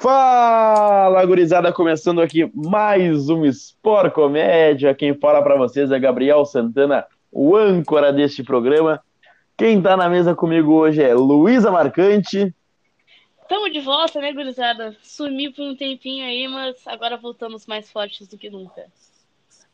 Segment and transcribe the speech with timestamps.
[0.00, 4.94] Fala, gurizada, começando aqui mais um Sport Comédia.
[4.94, 9.02] Quem fala para vocês é Gabriel Santana, o âncora deste programa.
[9.58, 12.54] Quem tá na mesa comigo hoje é Luísa Marcante.
[13.46, 14.96] Tamo de volta, né, gurizada?
[15.02, 18.86] Sumi por um tempinho aí, mas agora voltamos mais fortes do que nunca.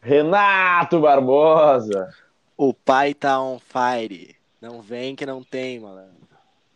[0.02, 2.12] Renato Barbosa.
[2.56, 4.34] O pai tá on fire.
[4.60, 6.02] Não vem que não tem, mano.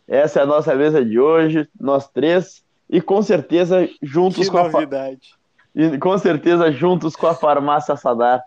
[0.07, 2.63] Essa é a nossa mesa de hoje, nós três.
[2.91, 5.33] E com certeza juntos Que com a novidade.
[5.73, 8.43] e com certeza juntos com a farmácia Sadar,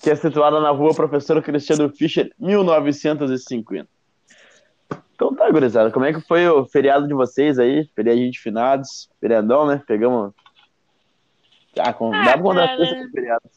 [0.00, 3.86] que é situada na rua Professor Cristiano Fischer, 1950.
[5.14, 7.84] Então tá, gurizada, como é que foi o feriado de vocês aí?
[7.94, 9.82] Feriadinho de finados, feriadão, né?
[9.86, 10.32] Pegamos.
[11.78, 12.14] Ah, com...
[12.14, 13.10] Ah, dá pra contar cara.
[13.10, 13.50] feriados.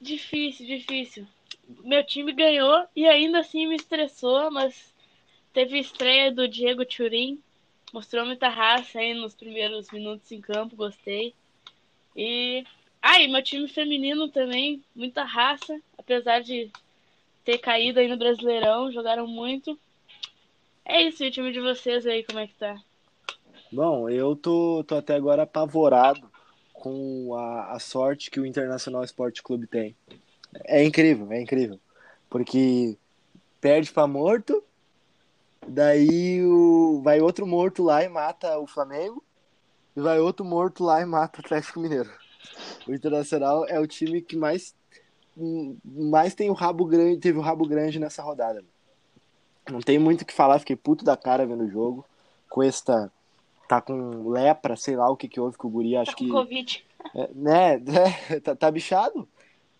[0.00, 1.26] Difícil, difícil.
[1.82, 4.94] Meu time ganhou e ainda assim me estressou, mas
[5.52, 7.40] teve estreia do Diego Turin.
[7.92, 11.34] Mostrou muita raça aí nos primeiros minutos em campo, gostei.
[12.14, 12.64] E.
[13.00, 16.70] Ah, e meu time feminino também, muita raça, apesar de
[17.44, 19.78] ter caído aí no Brasileirão, jogaram muito.
[20.84, 22.76] É isso, e o time de vocês aí, como é que tá?
[23.70, 26.30] Bom, eu tô, tô até agora apavorado
[26.72, 29.94] com a, a sorte que o Internacional Esporte Clube tem.
[30.64, 31.78] É incrível, é incrível.
[32.30, 32.96] Porque
[33.60, 34.62] perde pra morto,
[35.68, 39.22] daí o, vai outro morto lá e mata o Flamengo,
[39.96, 42.10] e vai outro morto lá e mata o Atlético Mineiro.
[42.86, 44.74] O Internacional é o time que mais,
[45.84, 48.64] mais tem o rabo grande, teve o rabo grande nessa rodada.
[49.70, 52.04] Não tem muito o que falar, fiquei puto da cara vendo o jogo.
[52.48, 53.12] Cuesta
[53.68, 56.24] tá com lepra, sei lá o que que houve com o guri, acho Tá com
[56.24, 56.86] que Covid.
[57.14, 57.74] é, né,
[58.30, 59.28] é, tá, tá bichado.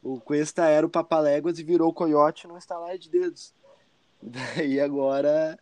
[0.02, 3.54] O Cuesta era o Papaléguas e virou o Coyote no estalar de dedos.
[4.22, 5.58] Daí agora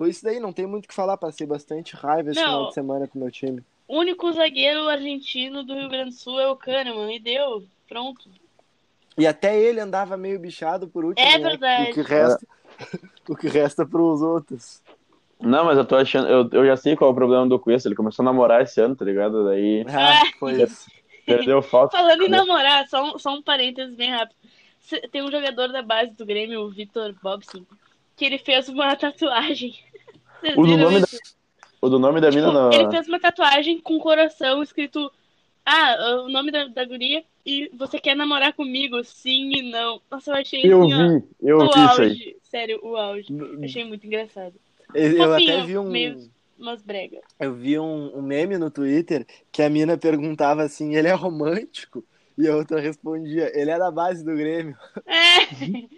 [0.00, 2.46] foi isso daí, não tem muito o que falar, passei bastante raiva esse Não.
[2.46, 3.62] final de semana com o meu time.
[3.86, 8.30] O único zagueiro argentino do Rio Grande do Sul é o Kahneman, e deu, pronto.
[9.18, 11.50] E até ele andava meio bichado por último, É né?
[11.50, 11.90] verdade.
[11.90, 12.46] O que resta,
[13.28, 14.80] o que resta pros outros.
[15.38, 16.26] Não, mas eu tô achando.
[16.28, 17.86] Eu, eu já sei qual é o problema do Cuesta.
[17.86, 19.44] Ele começou a namorar esse ano, tá ligado?
[19.44, 20.90] Daí Ah, foi isso.
[21.26, 21.98] perdeu falta.
[21.98, 24.36] Falando em namorar, só um, só um parênteses bem rápido.
[25.12, 27.66] Tem um jogador da base do Grêmio, o Vitor Bobson,
[28.16, 29.78] que ele fez uma tatuagem.
[30.40, 31.06] Vocês O do nome da,
[31.82, 32.72] o do nome da mina Tipo, não.
[32.72, 35.10] Ele fez uma tatuagem com coração escrito
[35.64, 39.02] Ah, o nome da, da guria e você quer namorar comigo?
[39.04, 40.00] Sim e não.
[40.10, 42.08] Nossa, eu achei Eu assim, ó, vi, eu o vi isso aí.
[42.08, 42.36] auge.
[42.42, 43.26] Sério, o auge.
[43.30, 44.54] Eu achei muito engraçado.
[44.94, 45.88] Eu Fofinho, até vi um.
[45.90, 47.20] meio- Umas brega.
[47.38, 52.04] Eu vi um, um meme no Twitter que a mina perguntava assim: ele é romântico?
[52.36, 54.76] E a outra respondia: ele é da base do Grêmio.
[55.06, 55.88] É.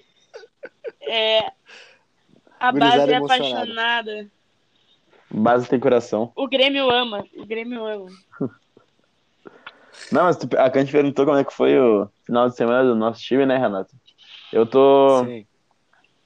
[1.41, 1.53] é
[2.63, 3.55] a Gurizada base é emocionada.
[3.57, 4.31] apaixonada.
[5.29, 6.31] Base tem coração.
[6.37, 7.25] O Grêmio ama.
[7.37, 8.07] O Grêmio ama.
[10.13, 12.95] Não, mas tu, a Kant perguntou como é que foi o final de semana do
[12.95, 13.91] nosso time, né, Renato?
[14.53, 15.25] Eu tô.
[15.25, 15.45] Sim.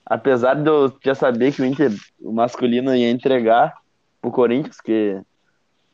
[0.05, 3.75] Apesar de eu já saber que o Inter, o masculino, ia entregar
[4.21, 5.19] pro Corinthians, que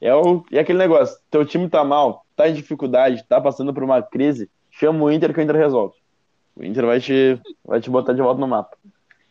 [0.00, 3.84] é, o, é aquele negócio: teu time tá mal, tá em dificuldade, tá passando por
[3.84, 5.94] uma crise, chama o Inter que o Inter resolve.
[6.56, 8.76] O Inter vai te, vai te botar de volta no mapa.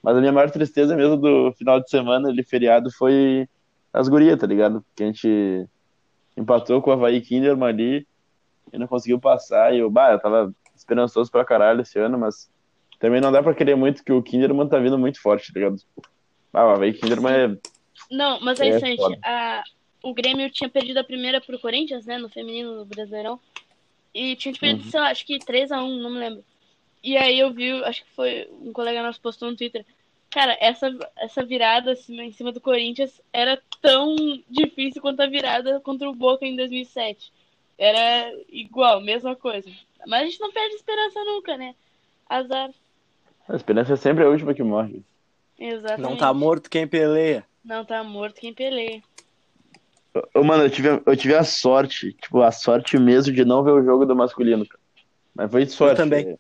[0.04, 3.48] Mas a minha maior tristeza mesmo do final de semana, de feriado, foi
[3.94, 4.84] as gurias, tá ligado?
[4.96, 5.68] Que a gente
[6.36, 8.08] empatou com o Havaí Kinderman ali
[8.74, 9.74] e não conseguiu passar.
[9.74, 12.50] E eu, bah, eu tava esperançoso pra caralho esse ano, mas
[13.00, 15.76] também não dá pra querer muito que o Kinderman tá vindo muito forte, tá ligado?
[16.54, 17.58] Ah, o Havaí Kinderman é.
[18.10, 19.18] Não, mas É, Santi, foda.
[19.24, 19.64] a,
[20.04, 22.18] o Grêmio tinha perdido a primeira pro Corinthians, né?
[22.18, 23.40] No feminino no Brasileirão.
[24.14, 24.92] E tinha perdido, Uhum.
[24.92, 26.44] sei lá, acho que 3x1, não me lembro.
[27.04, 29.86] E aí eu vi, acho que foi um colega nosso postou no Twitter.
[30.30, 34.16] Cara, essa, essa virada assim, em cima do Corinthians era tão
[34.50, 37.34] difícil quanto a virada contra o Boca em 2007.
[37.78, 39.70] Era igual, mesma coisa.
[40.08, 41.76] Mas a gente não perde esperança nunca, né?
[42.30, 42.70] Azar.
[43.50, 45.04] A esperança é sempre a última que morre.
[45.60, 46.10] Exatamente.
[46.10, 47.46] Não tá morto quem peleia.
[47.64, 49.04] Não tá morto quem peleia.
[50.34, 53.72] Ô, mano, eu tive, eu tive a sorte, tipo, a sorte mesmo de não ver
[53.72, 54.66] o jogo do masculino.
[55.34, 55.98] Mas foi sorte.
[55.98, 56.30] também.
[56.30, 56.38] é.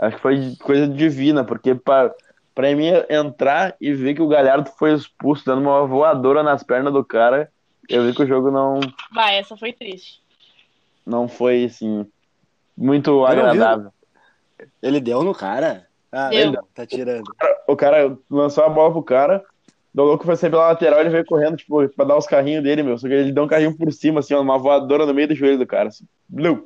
[0.00, 2.12] Acho que foi coisa divina, porque pra,
[2.54, 6.92] pra mim entrar e ver que o Galhardo foi expulso, dando uma voadora nas pernas
[6.92, 7.50] do cara,
[7.88, 8.80] eu vi que o jogo não,
[9.12, 10.20] Bah, essa foi triste.
[11.06, 12.06] não foi, assim,
[12.76, 13.90] muito agradável.
[14.82, 15.86] Ele deu no cara?
[16.12, 16.40] Ah, Deu.
[16.40, 17.24] ele não, tá tirando.
[17.66, 19.42] O cara lançou a bola pro cara,
[19.96, 22.82] o louco foi sair pela lateral, ele veio correndo, tipo, pra dar os carrinhos dele,
[22.82, 22.98] meu.
[22.98, 25.34] Só que ele deu um carrinho por cima, assim, ó, uma voadora no meio do
[25.34, 26.04] joelho do cara, assim.
[26.28, 26.64] Blum.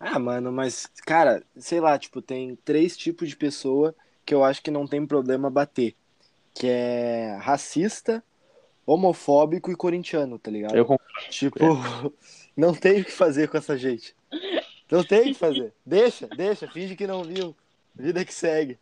[0.00, 3.94] Ah, mano, mas, cara, sei lá, tipo, tem três tipos de pessoa
[4.24, 5.94] que eu acho que não tem problema bater.
[6.54, 8.24] Que é racista,
[8.86, 10.74] homofóbico e corintiano, tá ligado?
[10.74, 11.12] Eu concordo.
[11.28, 11.58] Tipo,
[12.56, 14.16] não tem o que fazer com essa gente.
[14.90, 15.72] Não tem o que fazer.
[15.84, 17.54] Deixa, deixa, finge que não viu.
[17.94, 18.78] Vida que segue.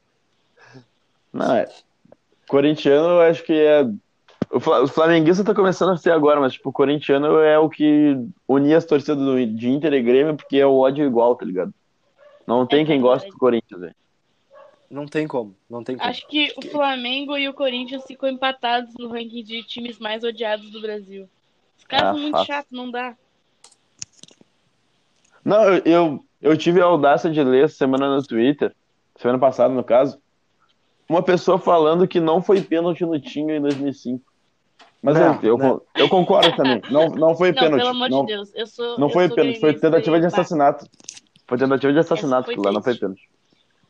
[1.32, 1.68] Não, é.
[2.46, 3.84] Corintiano, eu acho que é.
[4.50, 7.68] O Fla- o flamenguista tá começando a ser agora, mas, tipo, o corintiano é o
[7.68, 8.16] que
[8.46, 11.72] unia as torcidas do- de Inter e Grêmio, porque é o ódio igual, tá ligado?
[12.46, 13.02] Não tem quem verdade.
[13.02, 13.94] gosta do Corinthians, velho.
[14.90, 16.08] Não tem como, não tem como.
[16.08, 20.70] Acho que o Flamengo e o Corinthians ficam empatados no ranking de times mais odiados
[20.70, 21.28] do Brasil.
[21.76, 22.46] Os caras Ah, são muito fácil.
[22.46, 23.14] chatos, não dá.
[25.44, 28.74] Não, eu, eu, eu tive a audácia de ler essa semana no Twitter,
[29.16, 30.18] semana passada, no caso,
[31.08, 34.24] uma pessoa falando que não foi pênalti no Tinga em 2005.
[35.02, 35.82] Mas Não, eu, eu, não.
[35.94, 36.82] eu concordo também.
[36.90, 37.78] Não, não foi Não, pênalti.
[37.80, 38.50] pelo amor não, de Deus.
[38.54, 38.98] Eu sou.
[38.98, 40.86] não eu foi sou pênalti, foi tentativa de assassinato.
[41.46, 43.28] Foi tentativa de assassinato, lá não foi pênalti.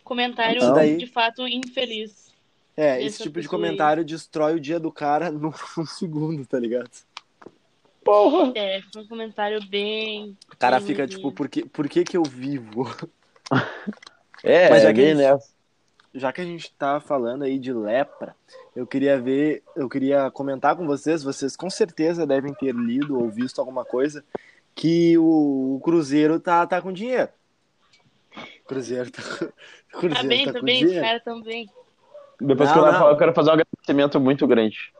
[0.05, 0.75] Comentário Não.
[0.75, 2.28] Daí- de fato infeliz.
[2.76, 6.88] É, esse tipo de comentário destrói o dia do cara num, num segundo, tá ligado?
[8.05, 8.52] Porra!
[8.55, 10.37] É, foi um comentário bem.
[10.52, 12.88] O cara bem fica tipo, por que, por que que eu vivo?
[14.44, 15.57] É, Mas é é bem nessa.
[16.14, 18.34] Já que a gente tá falando aí de lepra,
[18.75, 23.28] eu queria ver, eu queria comentar com vocês, vocês com certeza devem ter lido ou
[23.28, 24.25] visto alguma coisa,
[24.75, 27.28] que o, o Cruzeiro tá, tá com dinheiro.
[28.66, 29.22] Cruzeiro tá,
[29.94, 31.44] o Cruzeiro Tá bem, tá tá com bem, os dinheiro.
[31.44, 31.70] bem.
[32.40, 32.99] Depois Não, que eu não.
[32.99, 34.93] falar, eu quero fazer um agradecimento muito grande.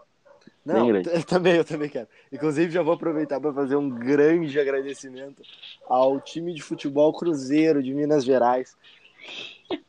[0.65, 1.09] Não, grande.
[1.09, 2.09] eu também, eu também quero.
[2.33, 5.43] Inclusive, já vou aproveitar para fazer um grande agradecimento
[5.87, 8.77] ao time de futebol Cruzeiro de Minas Gerais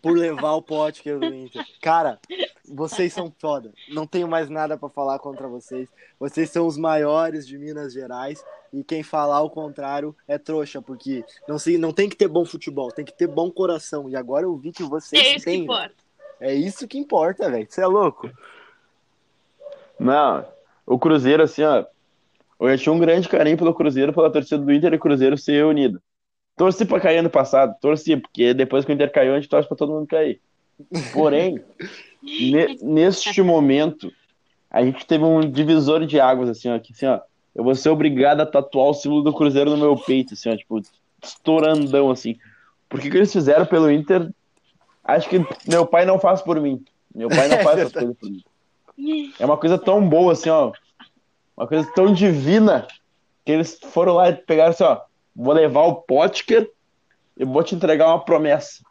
[0.02, 1.66] por levar o pote que é do Inter.
[1.81, 2.20] Cara,
[2.68, 3.72] vocês são foda.
[3.90, 5.90] Não tenho mais nada para falar contra vocês.
[6.20, 11.24] Vocês são os maiores de Minas Gerais e quem falar o contrário é trouxa, porque
[11.48, 14.10] não, se, não tem que ter bom futebol, tem que ter bom coração.
[14.10, 15.54] E agora eu vi que vocês É isso que têm.
[15.60, 15.64] velho.
[15.64, 15.96] importa.
[16.42, 17.68] É isso que importa, velho.
[17.70, 18.30] Você é louco?
[20.00, 20.46] Não,
[20.86, 21.86] o Cruzeiro, assim, ó.
[22.60, 25.66] Eu tinha um grande carinho pelo Cruzeiro, pela torcida do Inter e o Cruzeiro ser
[25.66, 26.02] unido.
[26.59, 29.65] Torci pra cair ano passado, torci, porque depois que o Inter caiu, a gente torce
[29.65, 30.41] pra todo mundo cair.
[31.13, 31.63] Porém,
[32.21, 34.11] ne- neste momento,
[34.69, 37.21] a gente teve um divisor de águas, assim, ó, que assim, ó,
[37.56, 40.57] eu vou ser obrigado a tatuar o símbolo do Cruzeiro no meu peito, assim, ó,
[40.57, 40.81] tipo,
[41.23, 42.35] estourandão, assim.
[42.89, 44.29] Porque o que eles fizeram pelo Inter,
[45.06, 46.83] acho que meu pai não faz por mim.
[47.15, 48.17] Meu pai não É faz essas verdade.
[48.17, 48.44] coisas
[48.97, 49.33] por mim.
[49.39, 50.73] É uma coisa tão boa, assim, ó.
[51.56, 52.85] Uma coisa tão divina
[53.45, 55.07] que eles foram lá e pegaram assim, ó.
[55.41, 56.69] Vou levar o Potker
[57.38, 58.83] e vou te entregar uma promessa.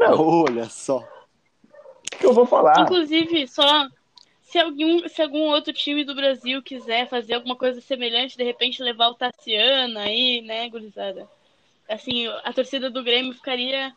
[0.00, 1.06] Meu, o Olha só.
[2.02, 2.80] que, que eu vou falar?
[2.80, 3.88] Inclusive, só
[4.42, 8.82] se algum, se algum outro time do Brasil quiser fazer alguma coisa semelhante, de repente
[8.82, 11.28] levar o Tassiano aí, né, gurizada?
[11.88, 13.92] Assim, a torcida do Grêmio ficaria.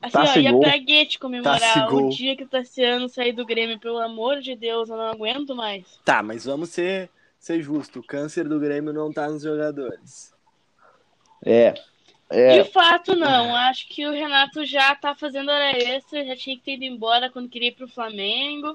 [0.00, 0.60] Assim, ó, ia Tassigol.
[0.60, 2.06] pra Guete comemorar Tassigol.
[2.06, 3.80] o dia que o Tassiano sair do Grêmio.
[3.80, 5.98] Pelo amor de Deus, eu não aguento mais.
[6.04, 7.10] Tá, mas vamos ser,
[7.46, 8.00] ser justo.
[8.00, 10.34] O câncer do Grêmio não tá nos jogadores.
[11.44, 11.74] É.
[12.28, 12.60] É.
[12.60, 13.54] De fato, não.
[13.54, 17.30] Acho que o Renato já tá fazendo hora extra, já tinha que ter ido embora
[17.30, 18.74] quando queria ir pro Flamengo.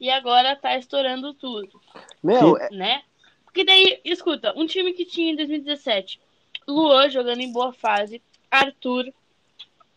[0.00, 1.80] E agora tá estourando tudo.
[2.20, 3.02] Meu, é- né?
[3.44, 6.20] Porque daí, escuta, um time que tinha em 2017,
[6.66, 8.20] Luan jogando em boa fase,
[8.50, 9.12] Arthur,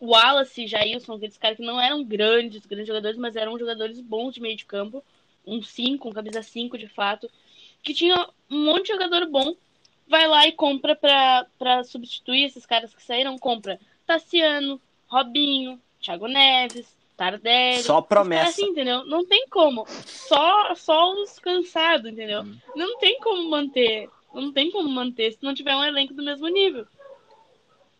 [0.00, 4.40] Wallace, Jailson, aqueles caras que não eram grandes, grandes jogadores, mas eram jogadores bons de
[4.40, 5.04] meio de campo,
[5.46, 7.30] um 5, um camisa 5 de fato,
[7.82, 9.54] que tinha um monte de jogador bom,
[10.06, 16.26] vai lá e compra pra, pra substituir esses caras que saíram, compra Tassiano, Robinho, Thiago
[16.26, 16.86] Neves,
[17.16, 17.82] Tardelli.
[17.82, 18.50] Só promessa.
[18.50, 19.04] Assim, entendeu?
[19.06, 19.86] Não tem como.
[19.88, 22.44] Só, só os cansados, entendeu?
[22.74, 24.08] Não tem como manter.
[24.34, 26.86] Não tem como manter se não tiver um elenco do mesmo nível.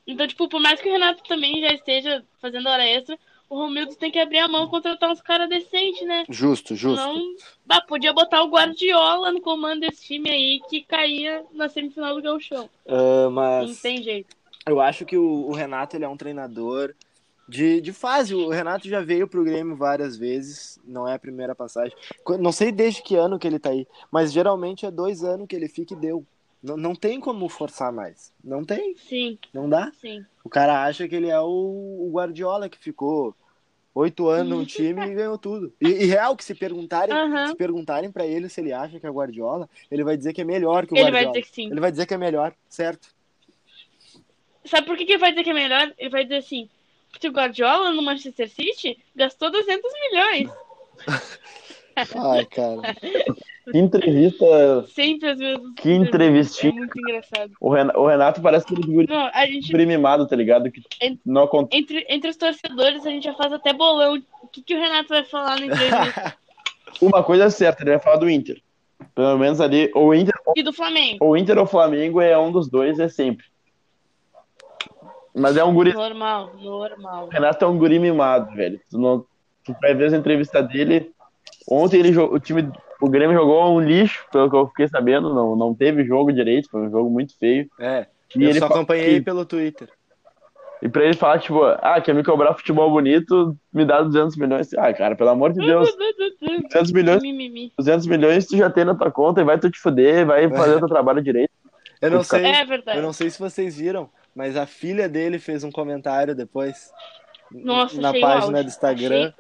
[0.07, 3.19] Então, tipo, por mais que o Renato também já esteja fazendo hora extra,
[3.53, 6.25] o Romildo tem que abrir a mão e contratar uns caras decentes, né?
[6.29, 6.97] Justo, justo.
[7.05, 7.35] Não,
[7.67, 12.23] bah, podia botar o Guardiola no comando desse time aí que caía na semifinal do
[12.23, 12.71] Gauchão.
[12.89, 14.35] Ah, Não mas tem jeito.
[14.67, 16.95] eu acho que o, o Renato ele é um treinador
[17.49, 18.35] de, de fase.
[18.35, 21.95] O Renato já veio pro Grêmio várias vezes, não é a primeira passagem.
[22.41, 25.55] Não sei desde que ano que ele tá aí, mas geralmente é dois anos que
[25.55, 26.25] ele fica e deu.
[26.63, 28.33] Não, não tem como forçar mais.
[28.43, 29.91] Não tem, Sim, não dá.
[30.01, 30.25] sim.
[30.45, 33.35] O cara acha que ele é o, o Guardiola que ficou
[33.95, 35.73] oito anos no time e ganhou tudo.
[35.81, 37.49] E, e real que se perguntarem, Aham.
[37.49, 40.45] se perguntarem para ele se ele acha que é Guardiola, ele vai dizer que é
[40.45, 41.33] melhor que o Ele vai Guardiola.
[41.35, 41.71] dizer que sim.
[41.71, 43.09] Ele vai dizer que é melhor, certo?
[44.65, 45.93] Sabe por que, que ele vai dizer que é melhor?
[45.99, 46.69] Ele vai dizer assim:
[47.11, 50.51] porque o Guardiola no Manchester City gastou 200 milhões.
[51.97, 52.95] Ai, cara.
[53.71, 54.85] Que entrevista.
[54.89, 55.73] Sempre as mesmas.
[55.77, 56.73] Que entrevistinha.
[56.73, 57.53] É muito engraçado.
[57.61, 59.71] O Ren- o Renato parece aquele guri Não, a gente.
[59.71, 60.71] guri mimado, tá ligado?
[60.71, 60.83] Que
[61.25, 61.81] não acontece.
[61.83, 64.21] Entre, entre os torcedores, a gente já faz até bolão.
[64.43, 66.37] O que, que o Renato vai falar na entrevista?
[67.01, 68.61] uma coisa é certa, ele vai falar do Inter.
[69.15, 71.19] Pelo menos ali, ou Inter, E do Flamengo.
[71.25, 73.47] ou Inter ou Flamengo é um dos dois, é sempre.
[75.35, 75.93] Mas é um guri.
[75.95, 77.27] Normal, normal.
[77.27, 78.81] O Renato é um guri mimado, velho.
[78.91, 79.25] Tu, não,
[79.65, 81.11] tu vai ver as entrevistas dele.
[81.71, 85.33] Ontem ele jogou, o time, o Grêmio jogou um lixo, pelo que eu fiquei sabendo,
[85.35, 87.69] não, não teve jogo direito, foi um jogo muito feio.
[87.79, 89.89] É, E eu ele só acompanhei que- pelo Twitter.
[90.83, 94.75] E pra ele falar, tipo, ah, quer me cobrar futebol bonito, me dá 200 milhões.
[94.75, 95.89] Ah, cara, pelo amor de Deus,
[96.69, 97.73] 200 milhões, Mimimi.
[97.79, 100.75] 200 milhões tu já tem na tua conta e vai tu te fuder, vai fazer
[100.75, 101.53] o teu trabalho direito.
[102.01, 102.99] Eu não sei, É verdade.
[102.99, 106.91] eu não sei se vocês viram, mas a filha dele fez um comentário depois
[107.55, 109.33] Nossa, na página do Instagram.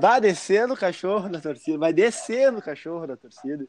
[0.00, 3.64] Vai descendo o cachorro da torcida, vai descendo o cachorro da torcida.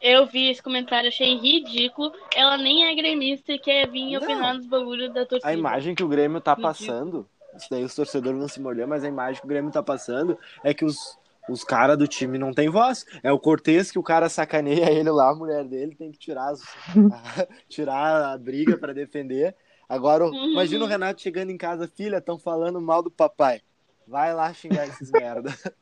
[0.00, 2.12] Eu vi esse comentário, achei ridículo.
[2.36, 4.20] Ela nem é gremista e quer vir Não.
[4.22, 5.48] opinar nos bagulhos da torcida.
[5.48, 9.04] A imagem que o Grêmio tá passando, isso daí os torcedores vão se molhar, mas
[9.04, 11.18] a imagem que o Grêmio tá passando é que os,
[11.48, 13.06] os caras do time não tem voz.
[13.22, 16.50] É o Cortez que o cara sacaneia ele lá, a mulher dele tem que tirar,
[16.50, 16.62] as-
[17.66, 19.56] tirar a briga pra defender.
[19.88, 20.52] Agora, Uhum.
[20.52, 23.60] imagina o Renato chegando em casa, filha, estão falando mal do papai.
[24.06, 25.50] Vai lá xingar esses merda.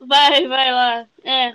[0.00, 1.06] Vai, vai lá.
[1.24, 1.54] É,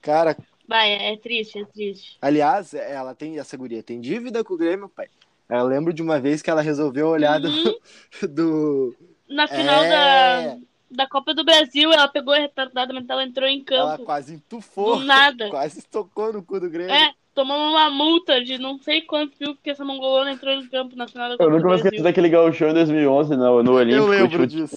[0.00, 0.34] Cara,
[0.66, 2.16] vai, é triste, é triste.
[2.22, 5.08] aliás, ela tem, essa guria tem dívida com o Grêmio, pai.
[5.48, 7.74] Eu lembro de uma vez que ela resolveu olhar do, Uhum.
[8.34, 8.96] do,
[9.28, 9.88] Na final É.
[9.90, 10.58] da,
[10.90, 14.04] da Copa do Brasil, ela pegou a retardada, mas ela entrou em Ela campo.
[14.06, 14.96] quase entufou.
[14.98, 15.50] Do nada.
[15.52, 16.94] Quase tocou no cu do Grêmio.
[16.94, 20.96] É, tomamos uma multa de não sei quantos mil, porque essa mongolona entrou em campo
[20.96, 23.72] na final da Eu Copa nunca do vou esquecer daquele gauchão em 2011 no, no
[23.74, 24.02] Olímpico.
[24.02, 24.76] Eu lembro tipo, disso.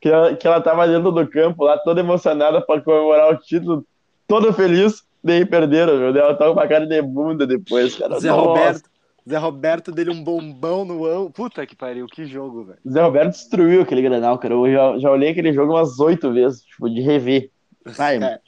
[0.00, 3.86] que, ela, que ela tava dentro do campo lá, toda emocionada pra comemorar o título,
[4.26, 6.12] toda feliz, daí perderam, meu.
[6.12, 8.18] Daí Ela tava com a cara de bunda depois, cara.
[8.20, 8.40] Zé Nossa.
[8.42, 8.90] Roberto.
[9.26, 11.30] Zé Roberto dele um bombão no ão.
[11.30, 12.78] Puta que pariu, que jogo, velho.
[12.86, 14.52] Zé Roberto destruiu aquele Granal, cara.
[14.52, 17.50] Eu já, já olhei aquele jogo umas oito vezes, tipo, de rever.
[17.86, 18.38] Vai, É,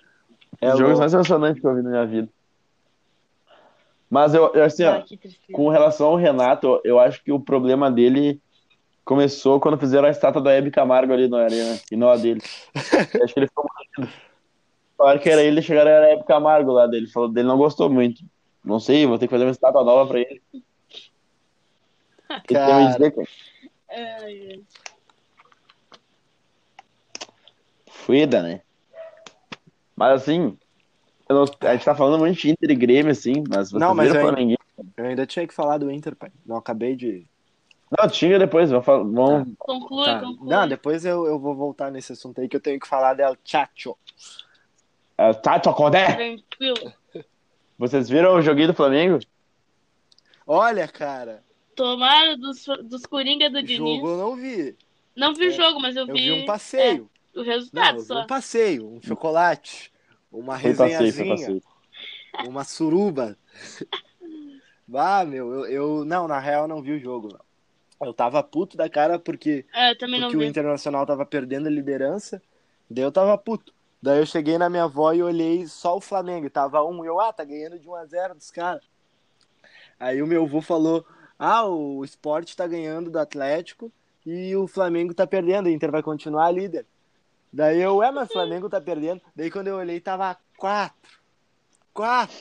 [0.60, 0.98] é é o jogo louco.
[0.98, 2.28] mais emocionante que eu vi na minha vida.
[4.08, 5.04] Mas eu, assim, ó, Ah,
[5.52, 8.40] com relação ao Renato, eu- acho que o problema dele
[9.04, 12.40] começou quando fizeram a estátua da Hebe Camargo ali na arena, e não a dele.
[12.74, 12.74] Eu
[13.24, 14.12] acho que ele ficou muito.
[14.96, 17.06] Falaram que era ele, chegaram era a Hebe Camargo lá dele.
[17.08, 18.22] Falou dele, não gostou muito.
[18.64, 20.42] Não sei, vou ter que fazer uma estátua nova pra ele.
[20.52, 20.64] Ele
[22.44, 22.86] tem Cara.
[22.86, 23.28] dizer, cara.
[23.90, 24.60] Ai.
[27.88, 28.60] Fueda, né?
[29.94, 30.56] Mas assim,
[31.34, 34.14] não- a gente tá falando muito de Inter e Grêmio, assim, mas vocês Não, mas
[34.14, 34.58] eu- o Flamenguinho?
[34.96, 36.30] Eu ainda tinha que falar do Inter, pai.
[36.44, 37.26] Não acabei de.
[37.98, 40.20] Não, tinha depois, vamos, falar- vamos Conclui, Tá.
[40.20, 40.48] conclui.
[40.50, 43.36] Não, depois eu, eu vou voltar nesse assunto aí que eu tenho que falar del
[43.44, 43.96] Chacho.
[45.18, 46.14] uh, Tato Condé.
[46.14, 46.92] Tranquilo.
[47.78, 49.18] Vocês viram o joguinho do Flamengo?
[50.46, 51.42] Olha, cara,
[51.74, 53.96] Tomaram dos, dos Coringa do Diniz.
[53.96, 54.76] jogo eu não vi.
[55.14, 57.08] Não vi É, o jogo, mas eu Eu vi, vi um passeio.
[57.34, 58.20] é, o Não, resultado eu vi só.
[58.22, 59.92] um passeio, um chocolate,
[60.40, 61.60] uma resenhazinha,
[62.46, 63.36] uma suruba.
[64.94, 67.28] Ah, meu, eu, eu- Não, na real eu não vi o jogo.
[67.32, 68.06] não.
[68.06, 70.48] Eu tava puto da cara porque, É, eu também não porque o.
[70.48, 72.40] Internacional tava perdendo a liderança.
[72.88, 73.74] Daí eu tava puto.
[74.00, 76.48] Daí eu cheguei na minha avó e olhei só o Flamengo.
[76.48, 78.84] Tava um, eu, ah, tá ganhando de 1 a 0 dos caras.
[79.98, 81.04] Aí o meu avô falou:
[81.38, 83.90] Ah, o esporte tá ganhando do Atlético
[84.24, 86.86] e o Flamengo tá perdendo, o Inter vai continuar líder.
[87.56, 89.22] Daí eu, é, mas o Flamengo tá perdendo.
[89.34, 90.94] Daí quando eu olhei, tava 4.
[91.94, 92.36] 4.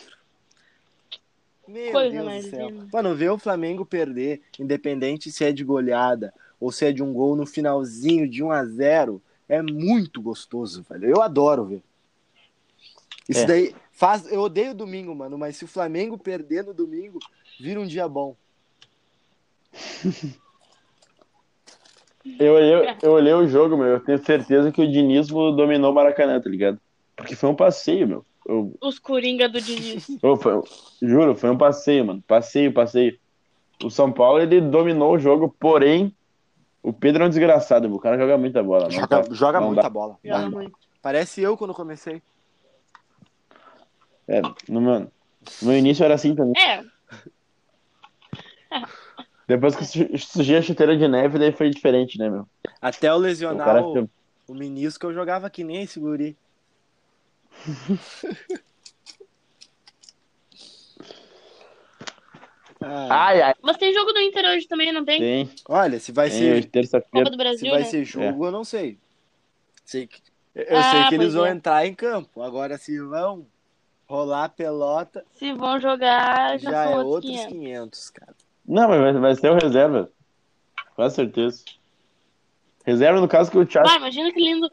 [1.65, 2.69] Meu Coisa Deus mais do céu.
[2.69, 2.87] linda.
[2.91, 7.13] Mano, ver o Flamengo perder, independente se é de goleada ou se é de um
[7.13, 11.05] gol no finalzinho de 1 a 0 é muito gostoso, velho.
[11.09, 11.81] Eu adoro ver.
[13.29, 13.45] Isso É.
[13.45, 14.29] daí faz.
[14.29, 17.19] Eu odeio domingo, mano, mas se o Flamengo perder no domingo,
[17.57, 18.35] vira um dia bom.
[22.39, 23.87] Eu olhei, eu olhei o jogo, meu.
[23.87, 26.79] Eu tenho certeza que o Dinismo dominou o Maracanã, tá ligado?
[27.15, 28.25] Porque foi um passeio, meu.
[28.47, 30.07] Eu, Os Coringa do Diniz.
[30.21, 30.61] eu- foi-
[31.01, 32.23] juro, foi um passeio, mano.
[32.27, 33.17] Passeio, passeio.
[33.83, 36.13] O São Paulo, ele dominou o jogo, porém,
[36.81, 37.97] o Pedro é um desgraçado, meu.
[37.97, 38.89] O cara joga muita bola.
[38.89, 39.89] Joga, tá- joga muita dá.
[39.89, 40.17] bola.
[40.23, 40.77] Joga muito.
[41.01, 42.21] Parece eu quando comecei.
[44.27, 45.09] É, no, meu, no
[45.61, 46.53] meu início era assim também.
[46.57, 46.83] É,
[49.47, 52.47] Depois que su- surgiu a chuteira de neve, daí foi diferente, né, meu?
[52.81, 54.09] Até eu O lesionar cara o,
[54.47, 56.35] o menisco, eu jogava que nem esse guri.
[62.81, 65.19] Ah, Ai, ai, mas tem jogo do Inter hoje também, não tem?
[65.19, 65.49] tem.
[65.67, 67.09] olha, se vai Tem ser terça-feira.
[67.11, 67.85] Copa do Se Brasil, vai né?
[67.85, 68.97] ser jogo, eu não sei.
[69.85, 70.21] sei que-
[70.53, 71.51] eu Ah, sei que eles vão é.
[71.51, 72.41] entrar em campo.
[72.41, 73.47] Agora, se vão
[74.07, 77.53] rolar pelota, Se vão jogar, já, já é outros outros 500.
[77.53, 78.35] 500, cara.
[78.67, 80.09] Não, mas vai, vai ser o reserva.
[80.95, 81.63] Com certeza.
[82.85, 84.69] Reserva, no caso, que o Thiago Vai, imagina que lindo.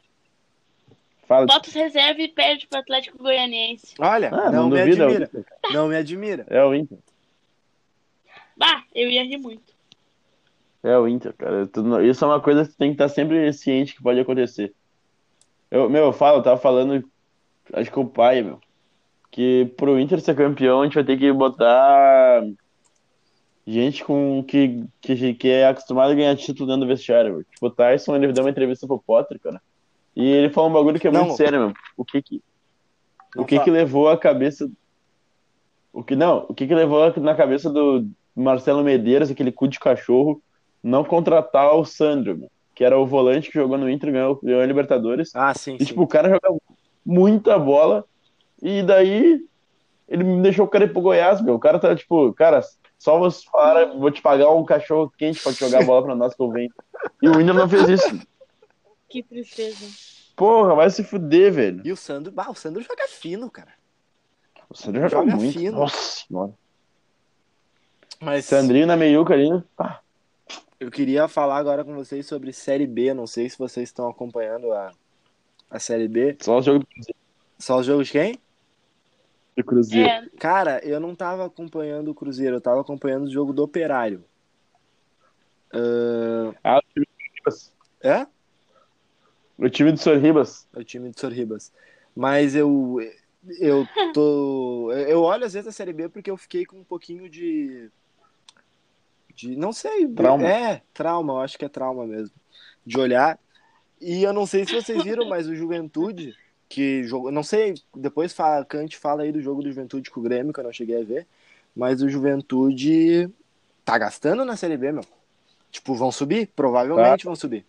[1.26, 1.46] Fala.
[1.46, 3.94] bota os reserva e perde pro Atlético Goianiense.
[3.98, 5.24] Olha, Ah, não, não me duvida, é admira.
[5.24, 5.44] Inter.
[5.72, 6.46] Não me admira.
[6.50, 6.98] É o Inter.
[8.56, 9.72] Bah, eu ia rir muito.
[10.82, 11.68] É o Inter, cara.
[12.04, 14.74] Isso é uma coisa que tu tem que estar sempre ciente que pode acontecer.
[15.70, 17.02] Eu, meu, eu falo, eu tava falando,
[17.72, 18.60] acho que o pai, meu,
[19.30, 22.42] que pro Inter ser campeão a gente vai ter que botar
[23.66, 27.44] gente com que, que, que é acostumada a ganhar título dentro do vestiário, meu.
[27.44, 29.60] Tipo, o Tyson, ele deu uma entrevista pro Potter, cara.
[30.14, 31.24] E ele falou um bagulho que é Não.
[31.24, 31.72] muito sério, meu.
[31.96, 32.42] O que que,
[33.36, 34.70] o que que levou a cabeça.
[35.92, 39.78] O que não, o que que levou na cabeça do Marcelo Medeiros, aquele cu de
[39.78, 40.42] cachorro,
[40.82, 44.62] não contratar o Sandro, meu, que era o volante que jogou no Inter, ganhou, ganhou
[44.62, 45.30] a Libertadores.
[45.34, 45.84] Ah, sim, E sim.
[45.84, 46.58] tipo, o cara joga
[47.04, 48.04] muita bola
[48.62, 49.44] e daí
[50.08, 51.54] ele me deixou o cara ir pro Goiás, meu.
[51.54, 52.60] O cara tá tipo, cara,
[53.02, 56.34] só você falar, vou te pagar um cachorro quente pra te jogar bola pra nós
[56.34, 56.70] que eu venho.
[57.20, 58.20] E o Inter não fez isso.
[59.08, 59.84] Que tristeza.
[60.36, 61.82] Porra, vai se fuder, velho.
[61.84, 63.72] E o Sandro, bah, o Sandro joga fino, cara.
[64.70, 65.58] O Sandro joga, Joga muito.
[65.58, 65.72] fino.
[65.78, 66.52] Nossa senhora.
[68.20, 69.50] Mas Sandrinho na meiuca ali.
[69.50, 69.64] né?
[69.76, 69.98] Ah,
[70.78, 73.12] eu queria falar agora com vocês sobre Série B.
[73.12, 74.92] Não sei se vocês estão acompanhando a,
[75.70, 76.36] a Série B.
[76.40, 76.86] só o jogo
[77.58, 78.38] Só os jogos de quem?
[79.56, 80.08] Do Cruzeiro.
[80.08, 84.24] É, Cara, eu não tava acompanhando o Cruzeiro, eu tava acompanhando o jogo do Operário.
[85.72, 87.10] Ah, Ah, o time do
[87.50, 87.72] Sorribas.
[88.02, 88.26] é?
[89.58, 90.68] O time do Sorribas.
[90.74, 91.72] É o time de Sorribas.
[92.14, 92.98] Mas eu
[93.58, 97.28] eu tô eu olho às vezes a Série B porque eu fiquei com um pouquinho
[97.28, 97.90] de
[99.34, 100.46] de não sei, Trauma.
[100.46, 102.34] é, trauma, eu acho que é trauma mesmo,
[102.84, 103.38] de olhar.
[103.98, 106.36] E eu não sei se vocês viram, mas o Juventude
[106.72, 110.22] que jogou, não sei, depois fala, Kant fala aí do jogo do Juventude com o
[110.22, 111.26] Grêmio que eu não cheguei a ver,
[111.76, 113.28] mas o Juventude
[113.84, 115.04] tá gastando na Série B, meu.
[115.70, 116.46] Tipo, vão subir?
[116.56, 117.64] Provavelmente vão subir.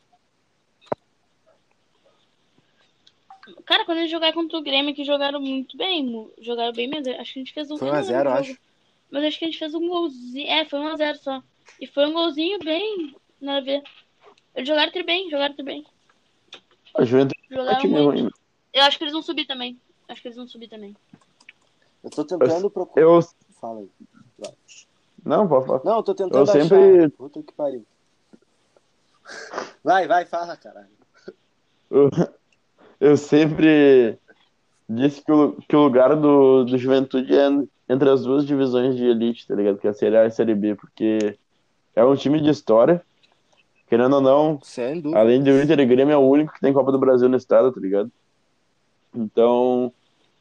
[3.65, 7.13] cara, quando eles jogaram contra o Grêmio, que jogaram muito bem, jogaram bem mesmo.
[7.19, 8.37] Acho que a gente fez um Foi eu 1 a não lembro 0, o eu
[8.37, 8.51] jogo.
[8.51, 8.59] acho.
[9.11, 10.47] Mas acho que a gente fez um golzinho.
[10.47, 11.43] É, foi 1x0 só.
[11.79, 13.83] E foi um golzinho bem, nada a ver.
[14.55, 15.85] Eles jogaram tri bem, jogaram tri bem.
[16.95, 18.21] A Juventude é um Jogaram time muito.
[18.21, 18.29] ruim.
[18.73, 19.77] Eu acho que eles vão subir também.
[20.09, 20.95] Acho que eles vão subir também.
[22.03, 23.01] Eu tô tentando procurar.
[23.05, 23.19] Eu.
[23.61, 23.89] Fala aí.
[25.25, 25.81] Não, pode falar.
[25.85, 26.61] Não, eu tô tentando Eu achar.
[26.63, 27.85] sempre- Puta que pariu.
[29.83, 30.87] Vai, vai, fala, caralho.
[31.89, 32.09] Eu,
[32.99, 34.17] eu sempre
[34.89, 37.47] disse que o, que o lugar do, do Juventude é
[37.87, 39.77] entre as duas divisões de elite, tá ligado?
[39.77, 41.37] Que é a Série A e a Série B, porque
[41.95, 43.01] é um time de história.
[43.87, 45.19] Querendo ou não, Sem dúvida.
[45.19, 47.71] além do Inter e Grêmio, é o único que tem Copa do Brasil no estado,
[47.71, 48.11] tá ligado?
[49.15, 49.93] Então,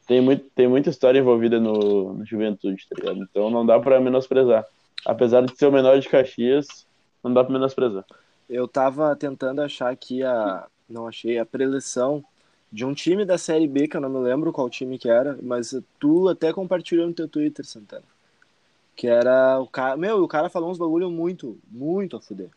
[0.07, 3.19] tem, muito, tem muita história envolvida no, no Juventude, tá ligado?
[3.23, 4.65] Então não dá pra menosprezar.
[5.05, 6.85] Apesar de ser o menor de Caxias,
[7.23, 8.05] não dá pra menosprezar.
[8.49, 10.67] Eu tava tentando achar aqui a.
[10.89, 12.23] Não achei a preleção
[12.71, 15.37] de um time da Série B, que eu não me lembro qual time que era,
[15.41, 18.03] mas tu até compartilhou no teu Twitter, Santana.
[18.95, 19.95] Que era o cara.
[19.95, 22.49] Meu, o cara falou uns bagulho muito, muito a fuder.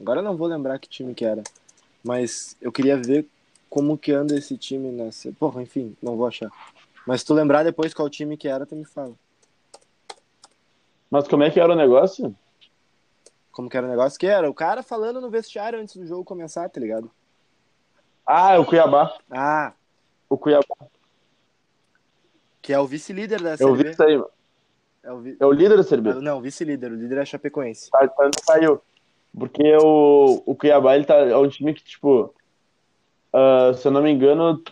[0.00, 1.42] Agora eu não vou lembrar que time que era.
[2.02, 3.26] Mas eu queria ver
[3.74, 5.32] como que anda esse time nessa.
[5.32, 6.48] Porra, enfim, não vou achar.
[7.04, 9.12] Mas se tu lembrar depois qual time que era, tu me fala.
[11.10, 12.32] Mas como é que era o negócio?
[13.50, 14.16] Como que era o negócio?
[14.16, 17.10] Que era o cara falando no vestiário antes do jogo começar, tá ligado?
[18.24, 19.12] Ah, é o Cuiabá.
[19.28, 19.72] Ah,
[20.30, 20.76] O Cuiabá.
[22.62, 23.90] que é o vice-líder da Eu Série vi B.
[23.90, 24.30] isso aí, mano.
[25.02, 25.36] É o vi...
[25.40, 26.10] É o líder da Série B.
[26.10, 26.92] Ah, Não, vice-líder.
[26.92, 27.90] O líder é Chapecoense.
[27.90, 28.80] Tá, tá, saiu.
[29.36, 32.32] Porque o, o Cuiabá, ele tá, é um time que, tipo,
[33.34, 34.62] ah, se eu não me engano,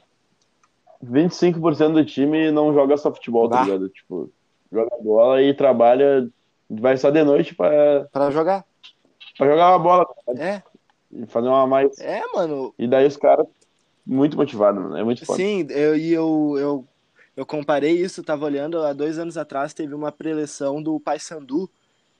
[1.02, 3.88] 25% do time não joga só futebol, tá ligado?
[3.88, 4.30] Tipo,
[4.70, 6.28] joga bola e trabalha,
[6.70, 8.64] vai só de noite pra, Pra jogar.
[9.36, 10.62] pra jogar uma bola, É,
[11.10, 11.98] e fazer uma mais.
[11.98, 12.72] é, mano.
[12.78, 13.46] E daí os caras,
[14.06, 14.96] muito motivados, mano.
[14.96, 15.36] É muito foda.
[15.38, 16.84] Sim, eu, e eu, eu,
[17.36, 21.68] eu comparei isso, tava olhando, há dois anos atrás teve uma preleção do Paysandu,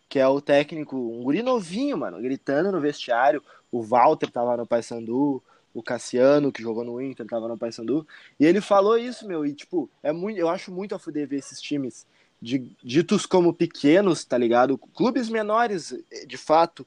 [0.09, 3.42] que é o técnico, um guri novinho, mano, gritando no vestiário.
[3.70, 5.42] O Walter tava no Paysandu,
[5.74, 8.06] o Cassiano, que jogou no Inter, tava no Paysandu.
[8.38, 11.37] E ele falou isso, meu, e tipo, é muito, eu acho muito a fuder ver
[11.38, 12.06] esses times
[12.40, 14.76] de, ditos como pequenos, tá ligado?
[14.76, 15.94] Clubes menores,
[16.26, 16.87] de fato,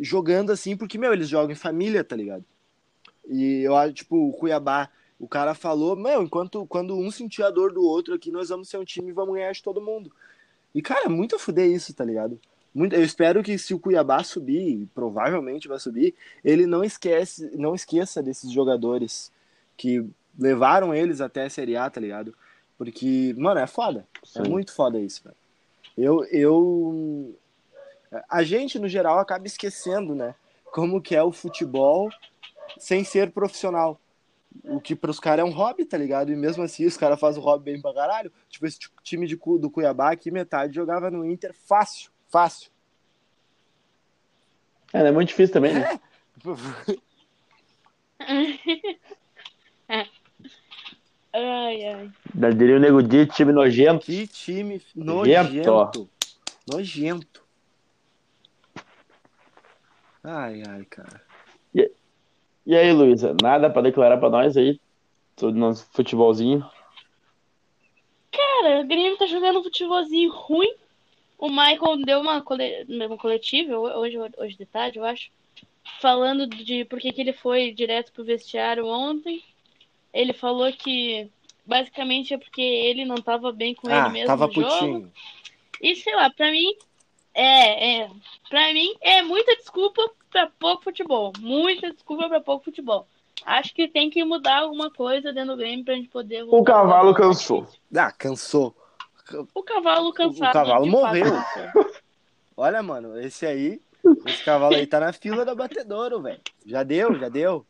[0.00, 2.44] jogando assim, porque, meu, eles jogam em família, tá ligado?
[3.28, 7.50] E eu acho, tipo, o Cuiabá, o cara falou, meu, enquanto quando um sentir a
[7.50, 10.10] dor do outro aqui, nós vamos ser um time e vamos ganhar de todo mundo.
[10.74, 12.40] E, cara, é muito a fuder isso, tá ligado?
[12.78, 16.14] Muito, eu espero que se o Cuiabá subir, provavelmente vai subir,
[16.44, 19.32] ele não esquece, não esqueça desses jogadores
[19.76, 22.32] que levaram eles até a Série A, tá ligado?
[22.76, 24.06] Porque, mano, é foda.
[24.36, 24.48] É Sim.
[24.48, 25.36] muito foda isso, velho.
[25.96, 27.36] Eu, eu.
[28.30, 30.36] A gente, no geral, acaba esquecendo, né?
[30.66, 32.08] Como que é o futebol
[32.78, 34.00] sem ser profissional.
[34.62, 36.30] o que pros caras é um hobby, tá ligado?
[36.30, 38.30] E mesmo assim os caras fazem o hobby bem pra caralho.
[38.48, 42.70] Tipo, esse time de, do Cuiabá aqui, metade jogava no Inter fácil, fácil.
[44.92, 46.00] É, é muito difícil também, né?
[48.20, 48.38] É.
[51.32, 52.10] ai, ai.
[52.34, 54.06] Daria o nego de time nojento.
[54.06, 55.70] Que time nojento.
[55.70, 56.10] Nojento.
[56.70, 57.42] Nojento.
[60.22, 61.28] Ai, ai, cara.
[62.68, 64.78] E aí, Luísa, nada pra declarar pra nós aí
[65.38, 66.62] sobre nosso futebolzinho?
[68.30, 70.74] Cara, o Grêmio tá jogando um futebolzinho ruim.
[71.38, 72.84] O Michael deu uma, cole...
[72.88, 75.30] uma coletiva hoje, hoje de tarde, eu acho,
[76.00, 79.42] falando de por que ele foi direto pro vestiário ontem.
[80.12, 81.30] Ele falou que
[81.64, 84.68] basicamente é porque ele não tava bem com ah, ele mesmo tava no jogo.
[84.68, 85.12] putinho.
[85.80, 86.74] E sei lá, pra mim,
[87.34, 88.10] é, é.
[88.48, 91.32] Pra mim, é muita desculpa pra pouco futebol.
[91.38, 93.06] Muita desculpa pra pouco futebol.
[93.44, 96.42] Acho que tem que mudar alguma coisa dentro do Grêmio pra gente poder.
[96.48, 97.66] O cavalo cansou.
[97.94, 98.74] Ah, cansou.
[99.54, 100.50] O cavalo cansado.
[100.50, 101.24] O cavalo morreu.
[102.56, 103.80] Olha, mano, esse aí,
[104.26, 106.40] esse cavalo aí tá na fila da batedouro, velho.
[106.66, 107.64] Já deu, já deu.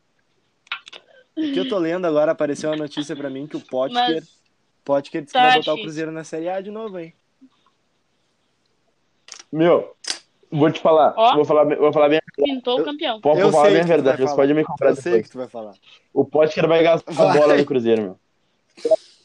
[1.37, 4.41] O que eu tô lendo agora, apareceu uma notícia pra mim que o Potker, Mas
[4.85, 5.81] Potker disse tá que vai botar o.
[5.83, 7.15] Cruzeiro na Série A de novo, hein?
[9.53, 9.95] Meu,
[10.51, 11.15] vou te falar.
[11.17, 11.35] Ó.
[11.37, 12.21] Vou falar, vou falar bem.
[12.37, 13.21] pintou o campeão.
[13.21, 14.23] Posso Eu falar sei bem a verdade.
[14.23, 15.27] Você pode me comprar Eu sei o depois.
[15.27, 15.75] que tu vai falar.
[16.13, 17.39] O Potker vai gastar a Vai.
[17.39, 18.19] bola do Cruzeiro, meu.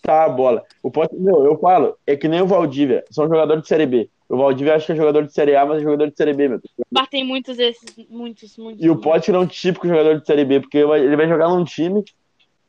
[0.04, 0.64] Tá a bola.
[0.84, 3.06] O Potker, meu, eu falo, é que nem o Valdívia.
[3.10, 4.10] São jogadores de Série B.
[4.28, 6.50] O Valdívia acha que é jogador de Série A, mas é jogador de Série B,
[6.50, 6.60] meu.
[6.92, 8.84] Batem muitos desses, muitos, muitos.
[8.84, 8.98] E o.
[9.00, 12.04] Potker é um típico jogador de Série B, porque ele vai jogar num time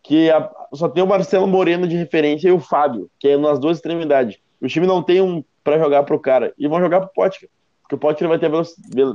[0.01, 3.59] que a- só tem o Marcelo Moreno de referência e o Fábio, que é nas
[3.59, 4.38] duas extremidades.
[4.62, 6.53] O time não tem um pra jogar pro cara.
[6.57, 7.49] E vão jogar pro Potker.
[7.83, 8.51] Porque o Potker vai ter,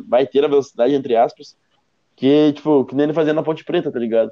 [0.10, 1.56] vai ter a velocidade, entre aspas,
[2.18, 4.30] que, tipo, que nem ele fazia na Ponte Preta, tá ligado?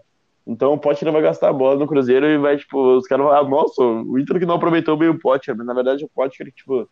[0.48, 3.34] Então o Potker vai gastar a bola no Cruzeiro e vai, tipo, os caras vão
[3.36, 5.54] falar, nossa, o Inter que não aproveitou bem o Potker.
[5.58, 6.90] Mas na verdade o Potker, tipo,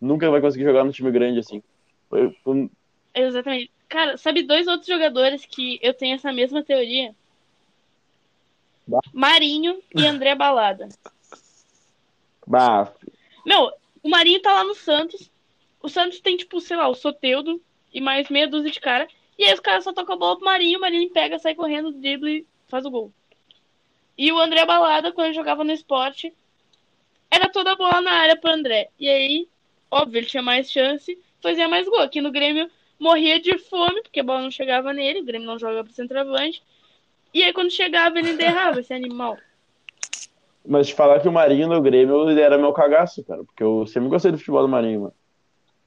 [0.00, 1.60] nunca vai conseguir jogar no time grande assim.
[2.08, 2.70] Foi- foi-
[3.12, 3.72] Exatamente.
[3.88, 7.12] Cara, sabe dois outros jogadores que eu tenho essa mesma teoria?
[8.86, 9.00] Bah.
[9.12, 10.88] Marinho e André Balada.
[12.46, 12.92] Bah,
[13.44, 13.70] Meu,
[14.02, 15.30] o Marinho tá lá no Santos.
[15.82, 17.60] O Santos tem, tipo, sei lá, o Soteudo
[17.92, 19.08] e mais meia dúzia de cara.
[19.36, 21.92] E aí os caras só tocam a bola pro Marinho, o Marinho pega, sai correndo,
[21.92, 23.12] dribla e faz o gol.
[24.16, 26.32] E o André Balada, quando ele jogava no esporte,
[27.30, 28.88] era toda a bola na área pro André.
[28.98, 29.48] E aí,
[29.90, 32.00] óbvio, ele tinha mais chance, fazia mais gol.
[32.00, 35.58] Aqui no Grêmio morria de fome, porque a bola não chegava nele, o Grêmio não
[35.58, 36.62] joga pro centroavante.
[37.34, 39.36] E aí quando chegava ele ainda errava, esse animal.
[40.66, 43.44] Mas te falar que o Marinho no Grêmio ele era meu cagaço, cara.
[43.44, 45.14] Porque eu sempre gostei do futebol do Marinho, mano.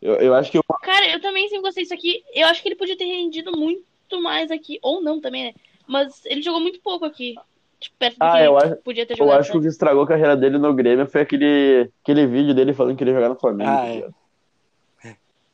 [0.02, 2.24] Eu, eu acho que o Cara, eu também sempre gostei disso aqui.
[2.34, 4.78] Eu acho que ele podia ter rendido muito mais aqui.
[4.84, 5.54] Ou não também, né?
[5.88, 7.36] Mas ele jogou muito pouco aqui.
[7.80, 9.39] Tipo, perto do Ah, que ele eu acho- podia ter eu jogado.
[9.39, 12.74] acho que o que estragou a carreira dele no Grêmio foi aquele, aquele vídeo dele
[12.74, 13.69] falando que ele ia jogar no Flamengo.
[13.69, 13.93] Ah, tá é.
[13.95, 14.15] ligado?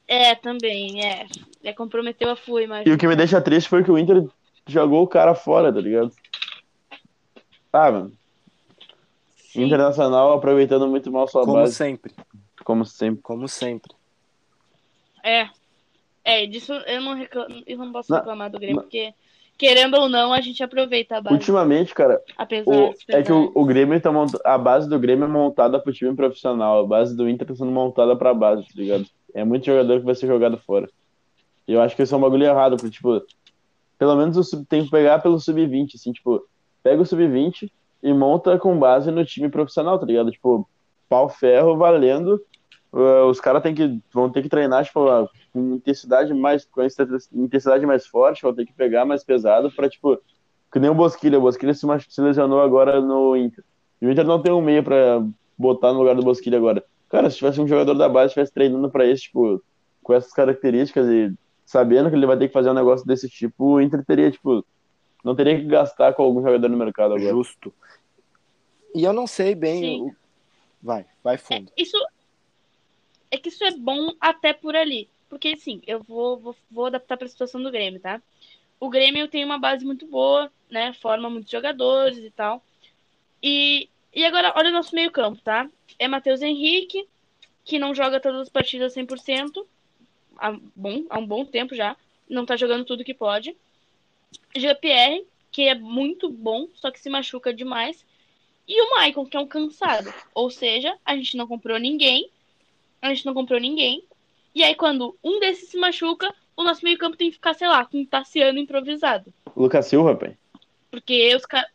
[0.08, 1.26] É, também, é.
[1.64, 2.86] É, comprometeu a FUI, mas.
[2.86, 4.26] E o que me deixa triste foi que o Inter
[4.68, 6.12] jogou o cara fora, tá ligado?
[7.72, 8.12] Ah, mano.
[9.38, 9.64] Sim.
[9.64, 12.14] Internacional aproveitando muito mal sua Como base, sempre,
[12.64, 13.22] como sempre.
[13.22, 13.94] como sempre.
[15.24, 15.50] É.
[16.24, 18.84] É, disso eu não, reclamo, eu não posso Não, reclamar do Grêmio, não.
[18.84, 19.14] porque,
[19.62, 21.36] querendo ou não, a gente aproveita a base.
[21.36, 24.34] Ultimamente, cara, apesar o- é que o, o Grêmio tá mont...
[24.44, 27.72] a base do Grêmio é montada pro time profissional, a base do Inter tá sendo
[27.72, 29.06] montada pra base, tá ligado?
[29.36, 30.90] É muito jogador que vai ser jogado fora.
[31.68, 33.22] E eu acho que isso é um bagulho errado, porque, tipo,
[34.00, 36.44] pelo menos o sub- tem que pegar pelo sub-20, assim, tipo,
[36.82, 37.72] pega o sub-20
[38.02, 40.32] e monta com base no time profissional, tá ligado?
[40.32, 40.68] Tipo,
[41.08, 42.42] pau ferro valendo.
[42.94, 46.82] Uh, os caras tem que, vão ter que treinar, tipo, uh, com intensidade mais, com
[47.34, 50.18] intensidade mais forte, vão ter que pegar mais pesado pra, tipo,
[50.72, 51.38] que nem o Bosquilha.
[51.38, 53.64] O Bosquilha se, se lesionou agora no Inter.
[54.02, 55.24] E o Inter não tem um meio pra
[55.58, 56.84] botar no lugar do Bosquilha agora.
[57.10, 59.62] Cara, se tivesse um jogador da base, estivesse treinando pra isso, tipo,
[60.02, 61.34] com essas características e
[61.66, 64.66] sabendo que ele vai ter que fazer um negócio desse tipo, o Inter teria, tipo,
[65.24, 67.30] não teria que gastar com algum jogador no mercado agora.
[67.30, 67.72] Justo.
[68.96, 70.02] E eu não sei bem.
[70.02, 70.16] O-
[70.82, 71.72] Vai, vai É, fundo.
[71.78, 71.96] isso
[73.32, 75.10] é que isso é bom até por ali.
[75.30, 78.22] Porque, assim, eu vou, vou, vou adaptar para a situação do Grêmio, tá?
[78.80, 80.94] O Grêmio tem uma base muito boa, né?
[80.94, 82.62] Forma muitos jogadores e tal.
[83.42, 85.70] E, e agora, olha o nosso meio-campo, tá?
[85.98, 87.08] É Matheus Henrique,
[87.64, 89.66] que não joga todas as partidas 100%,
[90.38, 91.96] há, bom, há um bom tempo já.
[92.30, 93.56] Não tá jogando tudo que pode.
[94.56, 98.06] Jean-Pierre, que é muito bom, só que se machuca demais.
[98.68, 100.14] E o Maicon, que é um cansado.
[100.34, 102.30] Ou seja, a gente não comprou ninguém.
[103.02, 104.04] A gente não comprou ninguém.
[104.54, 107.86] E aí, quando um desses se machuca, o nosso meio-campo tem que ficar, sei lá,
[107.86, 109.34] com um Tassiano improvisado.
[109.56, 110.38] Lucas Silva, pai.
[110.90, 111.70] Porque os caras.